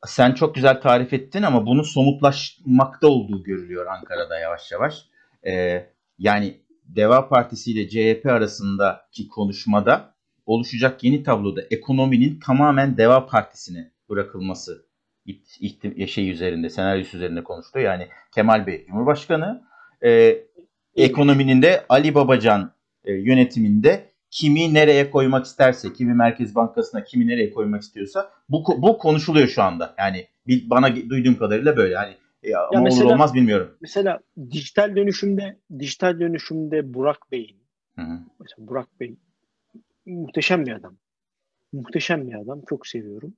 [0.06, 5.04] sen çok güzel tarif ettin ama bunun somutlaşmakta olduğu görülüyor Ankara'da yavaş yavaş.
[5.46, 5.86] Ee,
[6.18, 10.14] yani Deva Partisi ile CHP arasındaki konuşmada
[10.46, 14.86] oluşacak yeni tabloda ekonominin tamamen Deva Partisi'ne bırakılması
[15.26, 17.78] ihtim- şey üzerinde, senaryosu üzerinde konuştu.
[17.78, 19.62] Yani Kemal Bey Cumhurbaşkanı,
[20.04, 20.38] e,
[20.96, 22.72] ekonominin de Ali Babacan
[23.04, 28.98] e, yönetiminde kimi nereye koymak isterse, kimi Merkez Bankası'na, kimi nereye koymak istiyorsa bu bu
[28.98, 29.94] konuşuluyor şu anda.
[29.98, 31.94] Yani bana duyduğum kadarıyla böyle.
[31.94, 33.76] Yani e, ama mesela- olur olmaz bilmiyorum.
[33.80, 37.56] Mesela dijital dönüşümde dijital dönüşümde Burak Bey'in
[38.40, 39.16] mesela Burak Bey
[40.06, 40.96] muhteşem bir adam.
[41.72, 42.62] Muhteşem bir adam.
[42.68, 43.34] Çok seviyorum.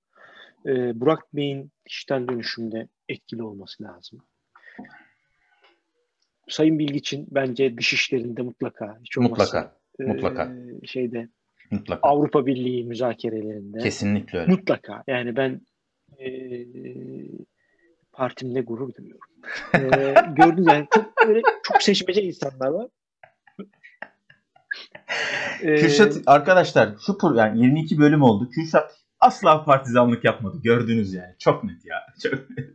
[0.67, 4.19] Ee, Burak Bey'in dijital dönüşümde etkili olması lazım.
[6.49, 10.53] Sayın Bilgiç'in bence dış işlerinde mutlaka hiç olmazsa Mutlaka, e, mutlaka.
[10.87, 11.29] şeyde
[11.71, 12.09] mutlaka.
[12.09, 14.51] Avrupa Birliği müzakerelerinde Kesinlikle öyle.
[14.51, 15.61] mutlaka yani ben
[16.19, 16.29] e,
[18.13, 19.31] partimle gurur duyuyorum.
[19.75, 19.79] E,
[20.37, 22.89] gördünüz yani çok böyle çok seçmece insanlar var.
[25.63, 28.51] E, Kürşat arkadaşlar şu yani 22 bölüm oldu.
[28.51, 30.59] Kürşat asla partizanlık yapmadı.
[30.63, 31.35] Gördünüz yani.
[31.39, 31.97] Çok net ya.
[32.23, 32.71] Çok net.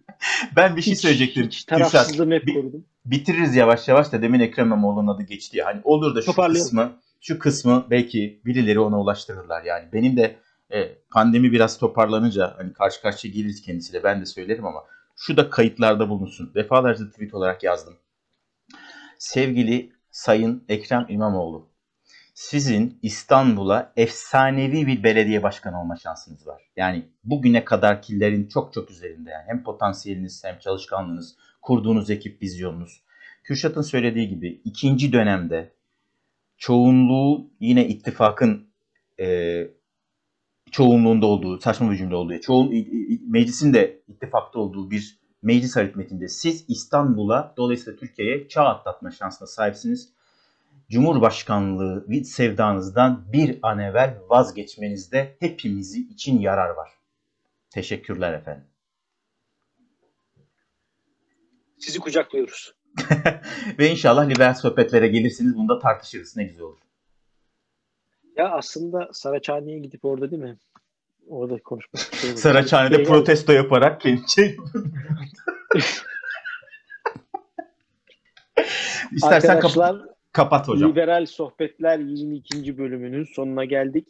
[0.55, 1.43] ben bir şey Hiç- söyleyecektim.
[1.45, 2.85] Hiç tarafsızlığımı hep korudum.
[3.05, 5.65] bitiririz yavaş yavaş da demin Ekrem İmamoğlu'nun adı geçti ya.
[5.65, 6.91] Hani olur da şu kısmı
[7.21, 9.63] şu kısmı belki birileri ona ulaştırırlar.
[9.63, 10.35] Yani benim de
[10.73, 14.83] e, pandemi biraz toparlanınca hani karşı karşıya geliriz kendisiyle ben de söylerim ama
[15.15, 16.51] şu da kayıtlarda bulunsun.
[16.55, 17.97] Defalarca tweet olarak yazdım.
[19.17, 21.69] Sevgili Sayın Ekrem İmamoğlu,
[22.37, 26.61] sizin İstanbul'a efsanevi bir belediye başkanı olma şansınız var.
[26.75, 33.03] Yani bugüne kadarkilerin çok çok üzerinde yani hem potansiyeliniz hem çalışkanlığınız, kurduğunuz ekip vizyonunuz.
[33.43, 35.73] Kürşat'ın söylediği gibi ikinci dönemde
[36.57, 38.67] çoğunluğu yine ittifakın
[39.19, 39.67] e,
[40.71, 42.69] çoğunluğunda olduğu, saçma bir cümle olduğu, çoğun,
[43.27, 50.16] meclisin de ittifakta olduğu bir meclis aritmetinde siz İstanbul'a dolayısıyla Türkiye'ye çağ atlatma şansına sahipsiniz.
[50.89, 56.89] Cumhurbaşkanlığı sevdanızdan bir an evvel vazgeçmenizde hepimizi için yarar var.
[57.69, 58.63] Teşekkürler efendim.
[61.79, 62.73] Sizi kucaklıyoruz.
[63.79, 65.57] Ve inşallah liberal sohbetlere gelirsiniz.
[65.57, 66.37] Bunu da tartışırız.
[66.37, 66.77] Ne güzel olur.
[68.35, 70.57] Ya aslında Saraçhane'ye gidip orada değil mi?
[71.27, 72.37] Orada konuşmak istiyorum.
[72.41, 74.57] Saraçhane'de protesto yaparak kendi şey...
[79.11, 80.89] İstersen kap- Arkadaşlar kapat hocam.
[80.89, 82.77] Liberal Sohbetler 22.
[82.77, 84.07] bölümünün sonuna geldik.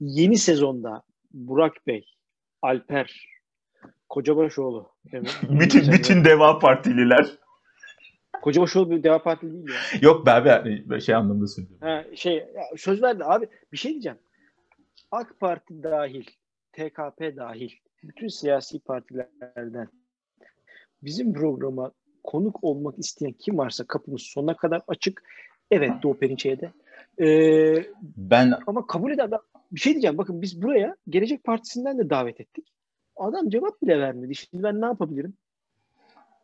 [0.00, 1.02] Yeni sezonda
[1.32, 2.04] Burak Bey,
[2.62, 3.26] Alper,
[4.08, 4.92] Kocabaşoğlu.
[5.42, 7.26] bütün bütün Deva Partililer.
[8.42, 9.98] Kocabaşoğlu bir Deva Partili değil ya.
[10.00, 11.86] Yok be abi ben şey anlamda söylüyorum.
[11.86, 12.46] Ha, şey
[12.76, 14.18] söz verdi abi bir şey diyeceğim.
[15.10, 16.24] AK Parti dahil,
[16.72, 17.70] TKP dahil
[18.02, 19.88] bütün siyasi partilerden
[21.02, 21.92] bizim programa
[22.24, 25.22] konuk olmak isteyen kim varsa kapımız sonuna kadar açık.
[25.70, 26.72] Evet Doğu Perinçek'e de.
[27.24, 27.84] Ee,
[28.16, 29.30] Ben ama kabul eden
[29.72, 30.18] bir şey diyeceğim.
[30.18, 32.72] Bakın biz buraya Gelecek Partisi'nden de davet ettik.
[33.16, 34.34] Adam cevap bile vermedi.
[34.34, 35.34] Şimdi ben ne yapabilirim?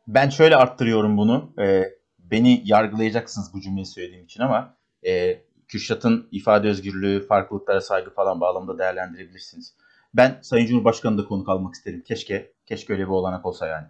[0.08, 1.52] ben şöyle arttırıyorum bunu.
[1.58, 1.84] Ee,
[2.18, 8.78] beni yargılayacaksınız bu cümleyi söylediğim için ama e, Kürşat'ın ifade özgürlüğü, farklılıklara saygı falan bağlamında
[8.78, 9.74] değerlendirebilirsiniz.
[10.14, 12.02] Ben Sayın Cumhurbaşkanı da konuk almak isterim.
[12.06, 13.86] Keşke keşke öyle bir olanak olsa yani.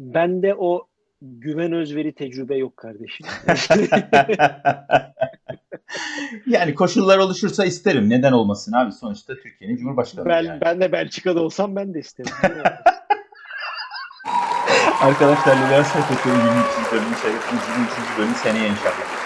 [0.00, 0.86] Bende o
[1.24, 3.26] güven özveri tecrübe yok kardeşim.
[6.46, 8.10] yani koşullar oluşursa isterim.
[8.10, 8.92] Neden olmasın abi?
[8.92, 10.60] Sonuçta Türkiye'nin Cumhurbaşkanı ben, yani.
[10.60, 12.32] ben de Belçika'da olsam ben de isterim.
[15.00, 16.92] Arkadaşlar Liberal Sohbetleri 23.
[16.92, 17.62] bölümü seyrettiniz.
[17.68, 18.18] 23.
[18.18, 19.23] bölüm seneye inşallah.